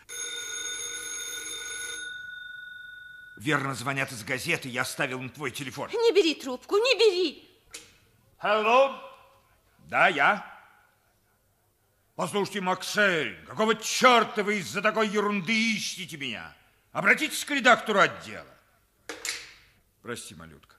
[3.37, 5.91] Верно, звонят из газеты, я оставил им твой телефон.
[5.91, 7.47] Не бери трубку, не бери.
[8.39, 8.99] Алло?
[9.89, 10.43] Да, я.
[12.15, 16.51] Послушайте, Максель, какого черта вы из-за такой ерунды ищете меня?
[16.93, 18.56] Обратитесь к редактору отдела.
[20.07, 20.77] Прости, малютка,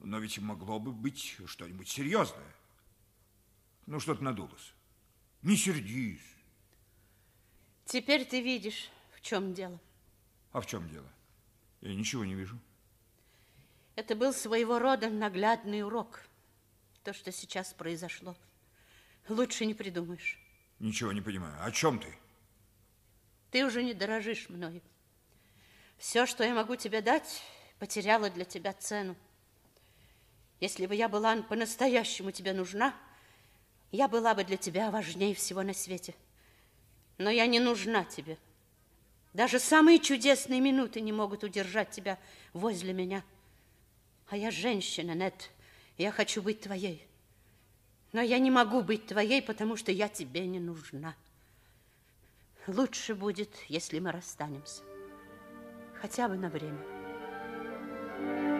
[0.00, 2.52] но ведь могло бы быть что-нибудь серьезное.
[3.86, 4.74] Ну, что-то надулось.
[5.42, 6.18] Не сердись.
[7.84, 9.78] Теперь ты видишь, в чем дело.
[10.50, 11.08] А в чем дело?
[11.82, 12.58] Я ничего не вижу.
[13.94, 16.26] Это был своего рода наглядный урок.
[17.04, 18.36] То, что сейчас произошло.
[19.28, 20.36] Лучше не придумаешь.
[20.80, 21.64] Ничего не понимаю.
[21.64, 22.12] О чем ты?
[23.52, 24.82] Ты уже не дорожишь мною.
[25.96, 27.40] Все, что я могу тебе дать,
[27.78, 29.16] потеряла для тебя цену.
[30.60, 32.94] Если бы я была по-настоящему тебе нужна,
[33.92, 36.14] я была бы для тебя важнее всего на свете.
[37.18, 38.38] Но я не нужна тебе.
[39.34, 42.18] Даже самые чудесные минуты не могут удержать тебя
[42.52, 43.22] возле меня.
[44.28, 45.50] А я женщина, Нет.
[45.96, 47.06] Я хочу быть твоей.
[48.12, 51.14] Но я не могу быть твоей, потому что я тебе не нужна.
[52.66, 54.82] Лучше будет, если мы расстанемся.
[56.00, 56.93] Хотя бы на время.
[58.26, 58.53] thank you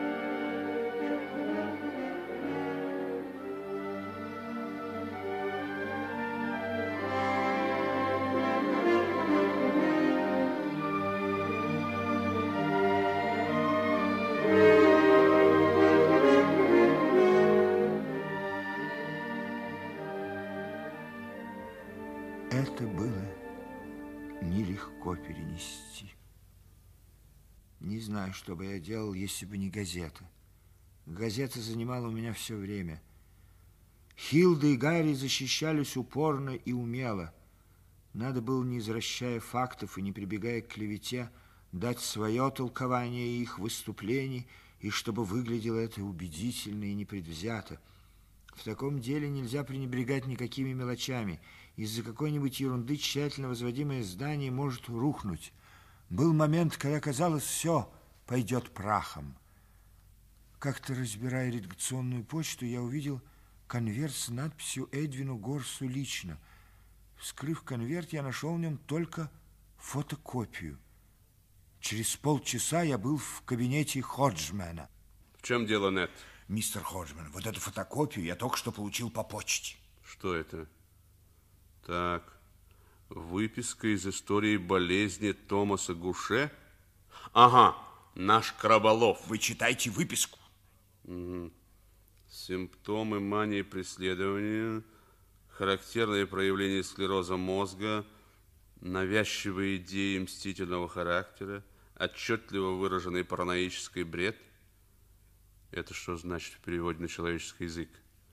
[28.35, 30.29] что бы я делал, если бы не газета.
[31.07, 33.01] Газета занимала у меня все время.
[34.17, 37.33] Хилда и Гарри защищались упорно и умело.
[38.13, 41.31] Надо было, не извращая фактов и не прибегая к клевете,
[41.73, 44.47] дать свое толкование их выступлений,
[44.81, 47.81] и чтобы выглядело это убедительно и непредвзято.
[48.55, 51.41] В таком деле нельзя пренебрегать никакими мелочами.
[51.77, 55.53] Из-за какой-нибудь ерунды тщательно возводимое здание может рухнуть.
[56.09, 57.91] Был момент, когда казалось, все
[58.27, 59.37] пойдет прахом.
[60.59, 63.21] Как-то разбирая редакционную почту, я увидел
[63.67, 66.39] конверт с надписью Эдвину Горсу лично.
[67.17, 69.31] Вскрыв конверт, я нашел в нем только
[69.77, 70.79] фотокопию.
[71.81, 74.89] Через полчаса я был в кабинете Ходжмена.
[75.39, 76.11] В чем дело, Нет?
[76.49, 79.77] Мистер Ходжман, вот эту фотокопию я только что получил по почте.
[80.03, 80.67] Что это?
[81.87, 82.39] Так,
[83.09, 86.53] выписка из истории болезни Томаса Гуше.
[87.33, 87.77] Ага,
[88.15, 89.27] наш Краболов.
[89.27, 90.39] Вы читайте выписку.
[91.05, 91.53] Угу.
[92.29, 94.83] Симптомы мании преследования,
[95.49, 98.05] характерные проявления склероза мозга,
[98.81, 101.63] навязчивые идеи мстительного характера,
[101.97, 104.37] отчетливо выраженный параноический бред.
[105.71, 107.89] Это что значит в переводе на человеческий язык?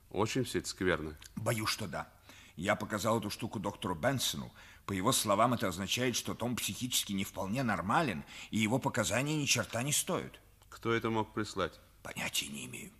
[0.09, 1.17] Очень все это скверно.
[1.35, 2.11] Боюсь, что да.
[2.55, 4.51] Я показал эту штуку доктору Бенсону.
[4.85, 9.45] По его словам, это означает, что Том психически не вполне нормален, и его показания ни
[9.45, 10.39] черта не стоят.
[10.69, 11.79] Кто это мог прислать?
[12.03, 12.91] Понятия не имею.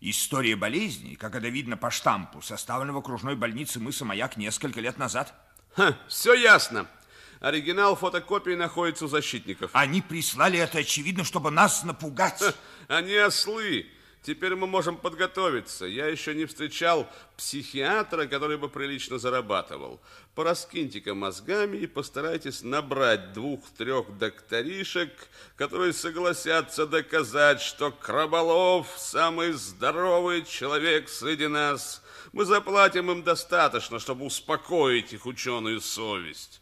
[0.00, 4.98] История болезни, как это видно по штампу, составлена в окружной больнице мыса Маяк несколько лет
[4.98, 5.34] назад.
[5.74, 6.88] Ха, все ясно.
[7.38, 9.70] Оригинал фотокопии находится у защитников.
[9.74, 12.40] Они прислали это, очевидно, чтобы нас напугать.
[12.40, 12.54] Ха,
[12.88, 13.86] они ослы.
[14.22, 15.86] Теперь мы можем подготовиться.
[15.86, 19.98] Я еще не встречал психиатра, который бы прилично зарабатывал.
[20.34, 25.10] Пораскиньте-ка мозгами и постарайтесь набрать двух-трех докторишек,
[25.56, 32.02] которые согласятся доказать, что Краболов самый здоровый человек среди нас.
[32.32, 36.59] Мы заплатим им достаточно, чтобы успокоить их ученую совесть.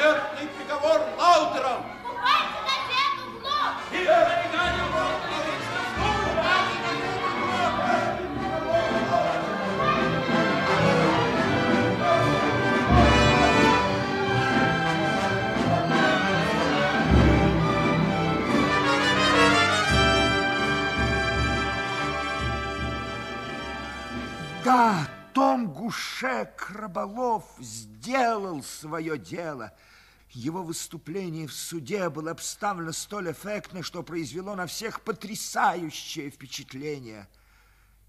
[0.00, 1.84] Смертный приговор Лаутером.
[2.02, 3.74] Купайте газету в лоб.
[3.92, 4.08] И.
[24.64, 29.72] Да, Том Гуше Краболов сделал свое дело.
[30.32, 37.28] Его выступление в суде было обставлено столь эффектно, что произвело на всех потрясающее впечатление.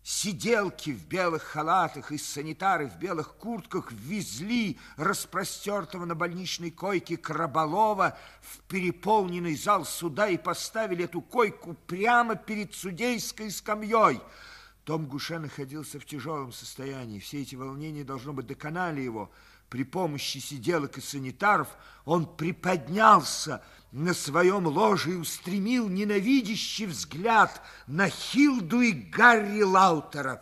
[0.04, 8.18] Сиделки в белых халатах и санитары в белых куртках везли распростертого на больничной койке Краболова
[8.42, 14.22] в переполненный зал суда и поставили эту койку прямо перед судейской скамьей.
[14.86, 17.20] Том Гуше находился в тяжелом состоянии.
[17.20, 19.32] Все эти волнения, должно быть, доконали его.
[19.72, 21.70] При помощи сиделок и санитаров
[22.06, 23.64] он приподнялся
[23.94, 30.42] на своем ложе и устремил ненавидящий взгляд на Хилду и Гарри Лаутеров.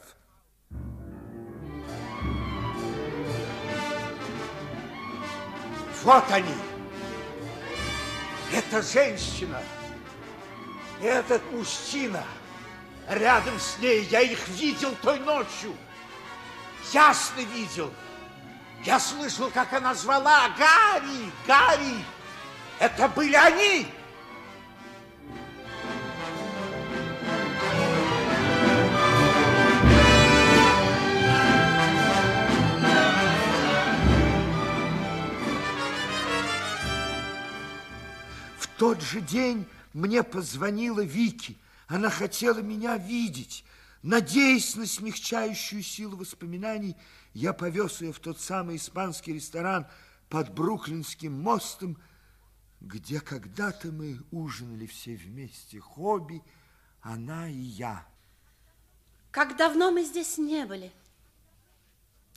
[6.03, 6.55] Вот они!
[8.51, 9.61] Эта женщина,
[11.01, 12.23] этот мужчина–
[13.09, 15.75] Рядом с ней я их видел той ночью.
[16.93, 17.91] Ясно видел.
[18.85, 22.03] Я слышал, как она звала Гарри, Гарри.
[22.79, 23.87] Это были они.
[38.57, 41.57] В тот же день мне позвонила Вики.
[41.87, 43.65] Она хотела меня видеть.
[44.03, 46.95] Надеясь на смягчающую силу воспоминаний,
[47.33, 49.87] я повез ее в тот самый испанский ресторан
[50.29, 51.97] под Бруклинским мостом,
[52.81, 56.41] где когда-то мы ужинали все вместе, Хобби,
[57.01, 58.05] она и я.
[59.31, 60.91] Как давно мы здесь не были.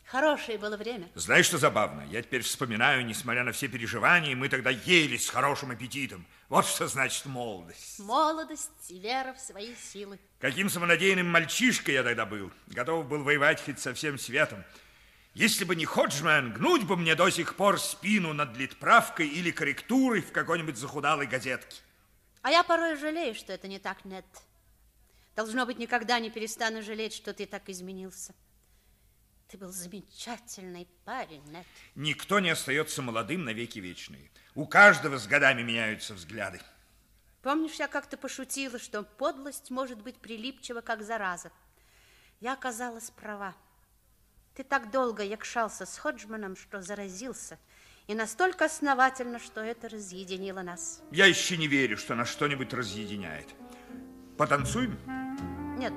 [0.04, 1.08] Хорошее было время.
[1.14, 2.02] Знаешь, что забавно?
[2.10, 6.26] Я теперь вспоминаю, несмотря на все переживания, мы тогда ели с хорошим аппетитом.
[6.50, 7.98] Вот что значит молодость.
[7.98, 10.18] Молодость и вера в свои силы.
[10.38, 12.52] Каким самонадеянным мальчишкой я тогда был.
[12.66, 14.62] Готов был воевать хоть со всем светом.
[15.34, 20.20] Если бы не Ходжман, гнуть бы мне до сих пор спину над литправкой или корректурой
[20.20, 21.80] в какой-нибудь захудалой газетке.
[22.42, 24.26] А я порой жалею, что это не так, нет.
[25.34, 28.34] Должно быть, никогда не перестану жалеть, что ты так изменился.
[29.48, 31.66] Ты был замечательный парень, Нет.
[31.94, 34.30] Никто не остается молодым навеки вечные.
[34.54, 36.60] У каждого с годами меняются взгляды.
[37.42, 41.52] Помнишь, я как-то пошутила, что подлость может быть прилипчива, как зараза.
[42.40, 43.54] Я оказалась права.
[44.54, 47.58] Ты так долго якшался с Ходжманом, что заразился.
[48.06, 51.02] И настолько основательно, что это разъединило нас.
[51.10, 53.48] Я еще не верю, что нас что-нибудь разъединяет.
[54.36, 54.98] Потанцуем?
[55.78, 55.92] Нет.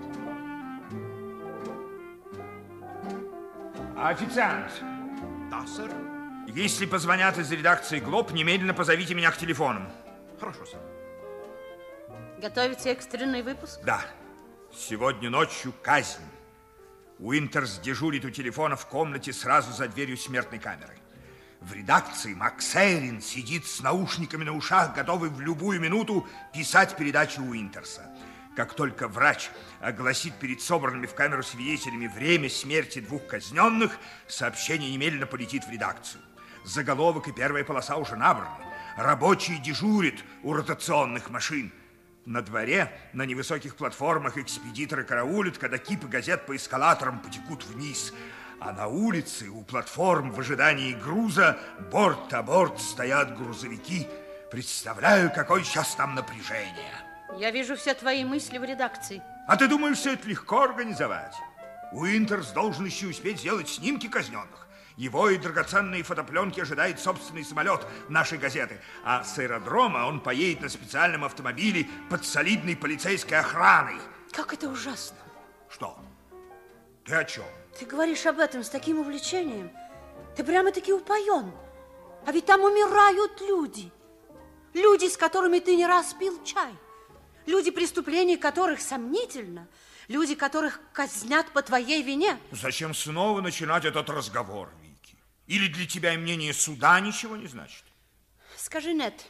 [3.98, 4.72] Официант.
[5.52, 5.92] Да, сэр.
[6.48, 9.82] Если позвонят из редакции ГЛОБ, немедленно позовите меня к телефону.
[10.40, 10.80] Хорошо, сэр.
[12.40, 13.82] Готовите экстренный выпуск?
[13.84, 14.02] Да.
[14.74, 16.22] Сегодня ночью казнь.
[17.20, 20.98] Уинтерс дежурит у телефона в комнате сразу за дверью смертной камеры.
[21.62, 27.42] В редакции Макс Эйрин сидит с наушниками на ушах, готовый в любую минуту писать передачу
[27.42, 28.12] Уинтерса.
[28.56, 29.50] Как только врач
[29.82, 33.98] огласит перед собранными в камеру свидетелями время смерти двух казненных,
[34.28, 36.22] сообщение немедленно полетит в редакцию.
[36.66, 38.66] Заголовок и первая полоса уже набраны.
[38.98, 41.72] Рабочие дежурят у ротационных машин.
[42.26, 48.14] На дворе, на невысоких платформах экспедиторы караулят, когда кипы газет по эскалаторам потекут вниз.
[48.60, 51.60] А на улице, у платформ в ожидании груза,
[51.92, 54.08] борт-а-борт стоят грузовики.
[54.50, 56.94] Представляю, какое сейчас там напряжение.
[57.38, 59.22] Я вижу все твои мысли в редакции.
[59.48, 61.36] А ты думаешь, все это легко организовать?
[61.92, 64.65] Уинтерс должен еще успеть сделать снимки казненных.
[64.98, 68.80] Его и драгоценные фотопленки ожидает собственный самолет нашей газеты.
[69.04, 74.00] А с аэродрома он поедет на специальном автомобиле под солидной полицейской охраной.
[74.32, 75.18] Как это ужасно.
[75.70, 75.98] Что?
[77.04, 77.46] Ты о чем?
[77.78, 79.70] Ты говоришь об этом с таким увлечением.
[80.38, 81.52] Ты прямо-таки упоен.
[82.26, 83.92] А ведь там умирают люди.
[84.74, 86.74] Люди, с которыми ты не раз пил чай.
[87.46, 89.68] Люди, преступлений которых сомнительно.
[90.08, 92.38] Люди, которых казнят по твоей вине.
[92.52, 94.70] Зачем снова начинать этот разговор?
[95.48, 97.84] Или для тебя и мнение суда ничего не значит?
[98.58, 99.26] Скажи, Нет,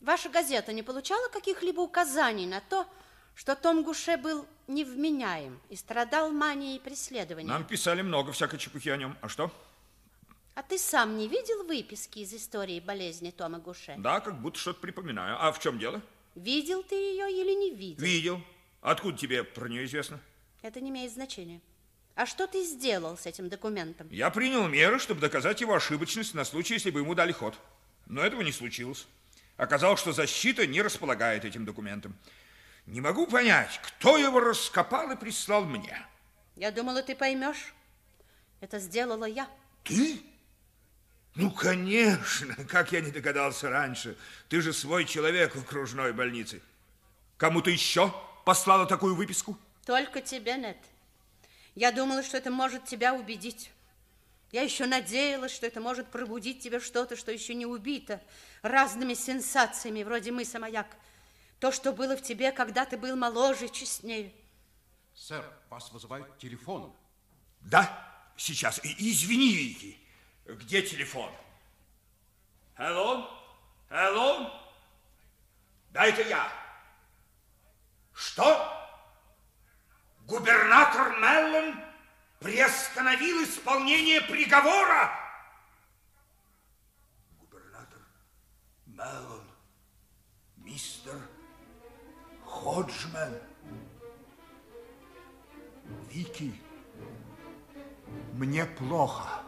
[0.00, 2.86] ваша газета не получала каких-либо указаний на то,
[3.34, 7.48] что Том Гуше был невменяем и страдал манией преследования?
[7.48, 9.16] Нам писали много всякой чепухи о нем.
[9.20, 9.52] А что?
[10.54, 13.96] А ты сам не видел выписки из истории болезни Тома Гуше?
[13.98, 15.36] Да, как будто что-то припоминаю.
[15.40, 16.00] А в чем дело?
[16.36, 18.02] Видел ты ее или не видел?
[18.04, 18.40] Видел.
[18.80, 20.20] Откуда тебе про нее известно?
[20.62, 21.60] Это не имеет значения.
[22.14, 24.08] А что ты сделал с этим документом?
[24.10, 27.58] Я принял меры, чтобы доказать его ошибочность на случай, если бы ему дали ход.
[28.06, 29.06] Но этого не случилось.
[29.56, 32.16] Оказалось, что защита не располагает этим документом.
[32.86, 36.06] Не могу понять, кто его раскопал и прислал мне.
[36.54, 37.74] Я думала, ты поймешь.
[38.60, 39.48] Это сделала я.
[39.82, 40.20] Ты?
[41.34, 44.16] Ну, конечно, как я не догадался раньше.
[44.48, 46.62] Ты же свой человек в окружной больнице.
[47.38, 48.14] Кому-то еще
[48.44, 49.58] послала такую выписку?
[49.84, 50.78] Только тебе, Нет.
[51.74, 53.70] Я думала, что это может тебя убедить.
[54.52, 58.22] Я еще надеялась, что это может пробудить тебе что-то, что еще не убито,
[58.62, 60.86] разными сенсациями, вроде мыса маяк.
[61.58, 64.32] То, что было в тебе, когда ты был моложе и честнее.
[65.14, 66.94] Сэр, вас вызывает телефон.
[67.62, 68.80] Да, сейчас.
[68.84, 69.98] И, извини, Вики.
[70.44, 71.32] Где телефон?
[72.76, 73.28] Hello?
[73.88, 74.50] Hello?
[75.90, 76.52] Да, это я.
[78.12, 78.83] Что?
[80.26, 81.74] Губернатор Меллон
[82.40, 85.10] приостановил исполнение приговора?
[87.38, 88.00] Губернатор
[88.86, 89.44] Меллон,
[90.56, 91.20] мистер
[92.42, 93.34] Ходжман.
[96.10, 96.58] Вики,
[98.32, 99.42] мне плохо.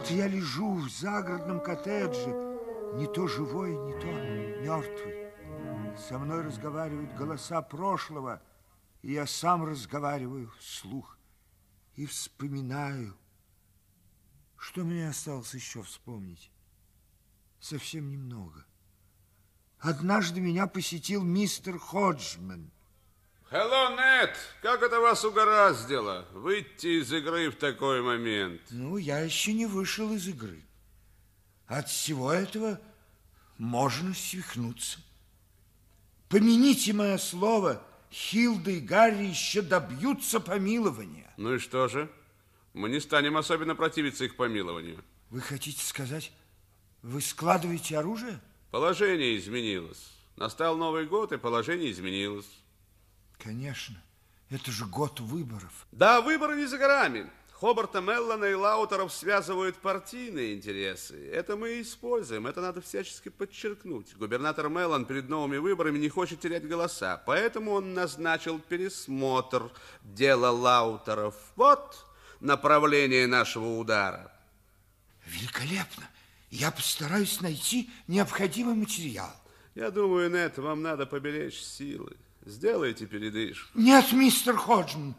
[0.00, 2.30] Вот я лежу в загородном коттедже,
[2.94, 4.06] не то живой, не то
[4.62, 5.30] мертвый.
[6.08, 8.42] Со мной разговаривают голоса прошлого,
[9.02, 11.18] и я сам разговариваю вслух
[11.96, 13.14] и вспоминаю.
[14.56, 16.50] Что мне осталось еще вспомнить?
[17.60, 18.64] Совсем немного.
[19.80, 22.70] Однажды меня посетил мистер Ходжман.
[23.50, 24.36] Hello, Нет!
[24.62, 28.60] Как это вас угораздило выйти из игры в такой момент?
[28.70, 30.62] Ну, я еще не вышел из игры.
[31.66, 32.80] От всего этого
[33.58, 35.00] можно свихнуться.
[36.28, 37.82] Помяните мое слово,
[38.12, 41.34] Хилда и Гарри еще добьются помилования.
[41.36, 42.08] Ну и что же?
[42.72, 45.02] Мы не станем особенно противиться их помилованию.
[45.28, 46.30] Вы хотите сказать,
[47.02, 48.40] вы складываете оружие?
[48.70, 50.12] Положение изменилось.
[50.36, 52.59] Настал Новый год, и положение изменилось.
[53.42, 53.96] Конечно.
[54.50, 55.86] Это же год выборов.
[55.92, 57.30] Да, выборы не за горами.
[57.52, 61.28] Хобарта Меллона и Лаутеров связывают партийные интересы.
[61.30, 64.16] Это мы и используем, это надо всячески подчеркнуть.
[64.16, 69.70] Губернатор Меллон перед новыми выборами не хочет терять голоса, поэтому он назначил пересмотр
[70.02, 71.34] дела Лаутеров.
[71.54, 72.06] Вот
[72.40, 74.32] направление нашего удара.
[75.26, 76.08] Великолепно.
[76.50, 79.34] Я постараюсь найти необходимый материал.
[79.74, 82.16] Я думаю, Нет, вам надо поберечь силы.
[82.44, 83.78] Сделайте передышку.
[83.78, 85.14] Нет, мистер Ходжман,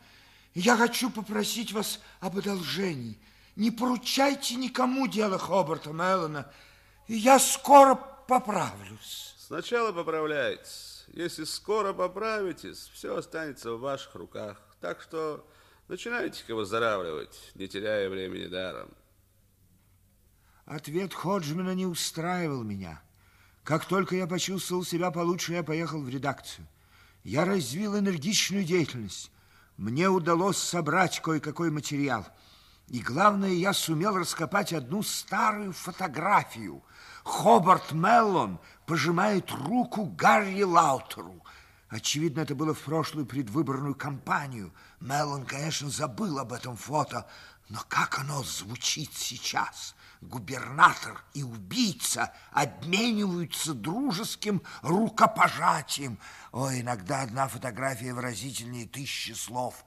[0.53, 3.19] я хочу попросить вас об одолжении.
[3.55, 6.51] Не поручайте никому дело Хобарта Меллона,
[7.07, 9.35] я скоро поправлюсь.
[9.37, 11.05] Сначала поправляйтесь.
[11.13, 14.61] Если скоро поправитесь, все останется в ваших руках.
[14.79, 15.45] Так что
[15.89, 18.89] начинайте-ка выздоравливать, не теряя времени даром.
[20.65, 23.01] Ответ Ходжмана не устраивал меня.
[23.63, 26.65] Как только я почувствовал себя получше, я поехал в редакцию.
[27.23, 29.31] Я развил энергичную деятельность.
[29.77, 32.25] Мне удалось собрать кое-какой материал.
[32.87, 36.83] И главное, я сумел раскопать одну старую фотографию.
[37.23, 41.43] Хобарт Меллон пожимает руку Гарри Лаутеру.
[41.89, 44.73] Очевидно, это было в прошлую предвыборную кампанию.
[44.99, 47.27] Меллон, конечно, забыл об этом фото,
[47.69, 49.95] но как оно звучит сейчас?
[50.21, 56.19] Губернатор и убийца обмениваются дружеским рукопожатием.
[56.51, 59.83] Ой, иногда одна фотография выразительнее тысячи слов.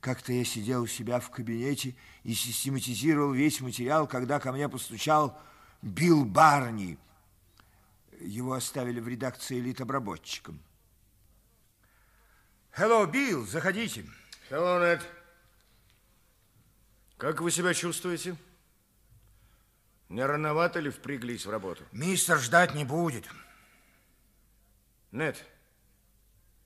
[0.00, 1.94] Как-то я сидел у себя в кабинете
[2.24, 5.40] и систематизировал весь материал, когда ко мне постучал
[5.82, 6.98] Билл Барни.
[8.20, 10.60] Его оставили в редакции элит-обработчиком.
[12.76, 14.04] Hello, Билл, заходите.
[14.50, 15.08] Hello, Нед.
[17.16, 18.36] Как вы себя чувствуете?
[20.08, 21.84] Не рановато ли впряглись в работу?
[21.92, 23.24] Мистер ждать не будет.
[25.12, 25.44] Нет.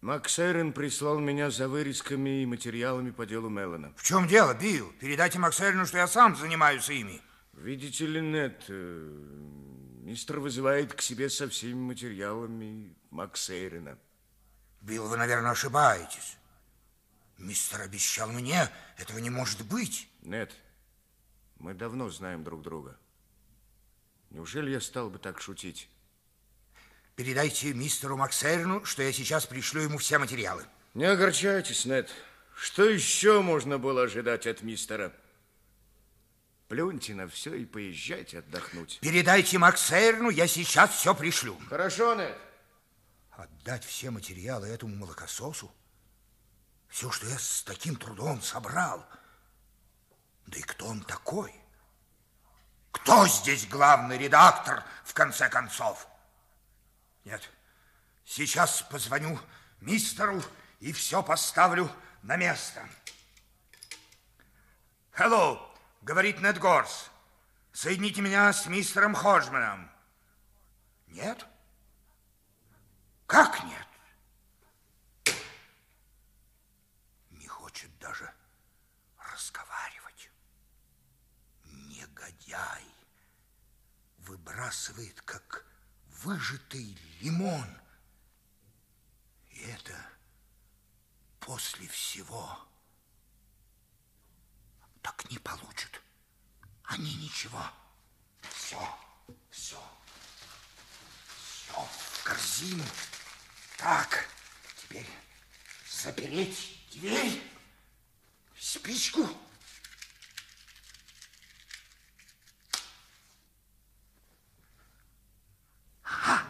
[0.01, 3.93] Макс Эйрон прислал меня за вырезками и материалами по делу Меллона.
[3.97, 4.93] В чем дело, Билл?
[4.99, 7.21] Передайте Максерину, что я сам занимаюсь ими.
[7.53, 9.11] Видите ли, нет, э,
[10.03, 13.97] мистер вызывает к себе со всеми материалами Макса Эйрона.
[14.81, 16.37] Билл, вы, наверное, ошибаетесь.
[17.39, 20.09] Мистер обещал мне, этого не может быть.
[20.23, 20.53] Нет,
[21.59, 22.99] мы давно знаем друг друга.
[24.33, 25.89] Неужели я стал бы так шутить?
[27.17, 30.65] Передайте мистеру Максерну, что я сейчас пришлю ему все материалы.
[30.95, 32.11] Не огорчайтесь, Нед.
[32.57, 35.13] Что еще можно было ожидать от мистера?
[36.69, 39.01] Плюньте на все и поезжайте отдохнуть.
[39.03, 41.59] Передайте Максерну, я сейчас все пришлю.
[41.69, 42.39] Хорошо, Нед.
[43.33, 45.71] Отдать все материалы этому молокососу?
[46.89, 49.07] Все, что я с таким трудом собрал.
[50.47, 51.53] Да и кто он такой?
[52.93, 56.07] Кто здесь главный редактор, в конце концов?
[57.25, 57.51] Нет,
[58.25, 59.39] сейчас позвоню
[59.81, 60.43] мистеру
[60.79, 61.91] и все поставлю
[62.23, 62.87] на место.
[65.13, 65.61] Hello,
[66.03, 67.11] говорит Нед Горс.
[67.73, 69.91] Соедините меня с мистером Ходжманом.
[71.07, 71.47] Нет?
[73.27, 75.37] Как нет?
[77.31, 78.32] Не хочет даже
[82.53, 82.85] Негодяй.
[84.19, 85.65] Выбрасывает, как
[86.23, 87.67] выжатый лимон.
[89.51, 89.97] И это
[91.41, 92.59] после всего.
[95.01, 96.01] Так не получат.
[96.85, 97.65] Они ничего.
[98.43, 98.99] Все,
[99.51, 99.83] все,
[101.43, 102.85] все в корзину.
[103.79, 104.29] Так,
[104.77, 105.09] теперь
[105.89, 107.43] запереть дверь,
[108.57, 109.29] спичку.
[116.13, 116.43] Ага.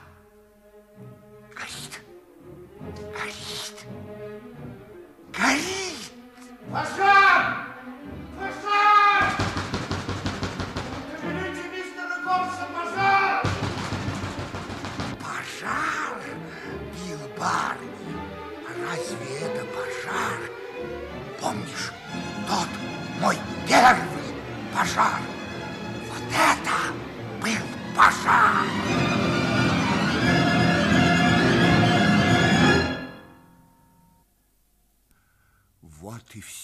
[1.54, 1.94] Горит.
[3.16, 3.86] Горит.
[5.32, 6.12] Горит.
[6.72, 7.66] Пожар!
[8.38, 9.22] Пожар!
[12.24, 13.44] Горса пожар!
[15.20, 16.18] Пожар,
[16.94, 17.90] Билл Барни.
[18.80, 20.40] Разве это пожар?
[21.40, 21.92] Помнишь,
[22.48, 22.68] тот
[23.20, 23.36] мой
[23.68, 24.02] первый
[24.74, 25.21] пожар?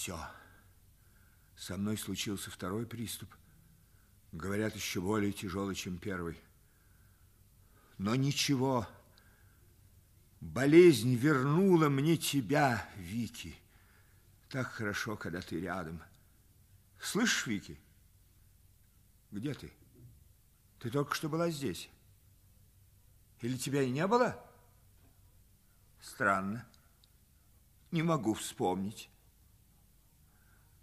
[0.09, 0.19] Все.
[1.55, 3.29] Со мной случился второй приступ.
[4.31, 6.39] Говорят, еще более тяжелый, чем первый.
[7.97, 8.87] Но ничего.
[10.39, 13.55] Болезнь вернула мне тебя, Вики.
[14.49, 16.01] Так хорошо, когда ты рядом.
[16.99, 17.79] Слышишь, Вики?
[19.31, 19.71] Где ты?
[20.79, 21.89] Ты только что была здесь.
[23.41, 24.43] Или тебя и не было?
[26.01, 26.65] Странно.
[27.91, 29.09] Не могу вспомнить.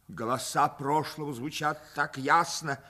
[0.08, 2.82] Голоса прошлого звучат так ясно.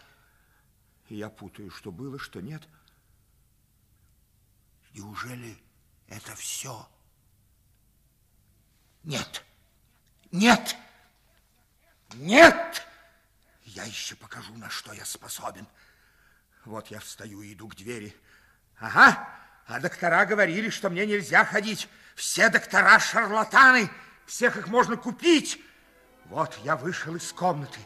[1.09, 2.63] Я путаю, что было, что нет.
[4.93, 5.57] Неужели
[6.09, 6.89] это все?
[9.03, 9.45] Нет.
[10.31, 10.77] Нет.
[12.15, 12.87] Нет.
[13.65, 15.67] Я еще покажу, на что я способен.
[16.65, 18.15] Вот я встаю и иду к двери.
[18.79, 19.29] Ага,
[19.67, 21.89] а доктора говорили, что мне нельзя ходить.
[22.15, 23.91] Все доктора шарлатаны,
[24.27, 25.63] всех их можно купить.
[26.31, 27.79] Вот я вышел из комнаты,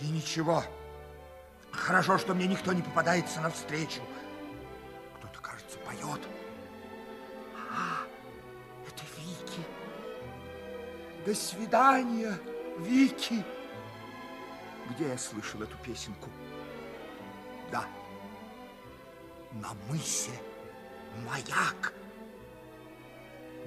[0.00, 0.62] и ничего.
[1.72, 4.00] Хорошо, что мне никто не попадается навстречу.
[5.18, 6.20] Кто-то, кажется, поет.
[7.70, 8.02] А,
[8.86, 9.66] это Вики.
[11.26, 12.38] До свидания,
[12.78, 13.44] Вики.
[14.90, 16.30] Где я слышал эту песенку?
[17.70, 17.84] Да,
[19.52, 20.30] на мысе
[21.26, 21.92] маяк.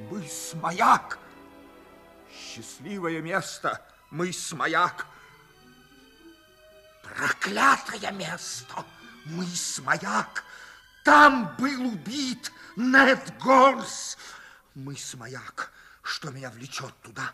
[0.10, 1.20] Мыс маяк.
[2.32, 5.08] Счастливое место, мыс маяк.
[7.02, 8.86] Проклятое место,
[9.26, 10.44] мыс маяк.
[11.04, 14.18] Там был убит Нед Горс.
[14.76, 15.72] Мыс маяк.
[16.04, 17.34] Что меня влечет туда?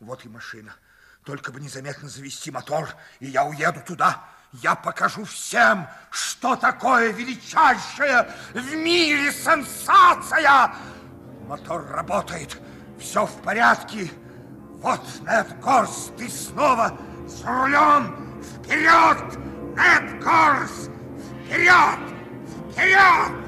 [0.00, 0.74] Вот и машина.
[1.24, 2.88] Только бы незаметно завести мотор,
[3.20, 4.24] и я уеду туда.
[4.52, 10.74] Я покажу всем, что такое величайшая в мире сенсация.
[11.46, 12.58] Мотор работает,
[12.98, 14.10] все в порядке.
[14.80, 16.96] Вот, Нед Горс, ты снова
[17.26, 18.14] с рулем.
[18.40, 19.38] Вперед,
[19.76, 20.88] Нед Горс!
[21.44, 21.98] Вперед!
[22.70, 23.47] Вперед!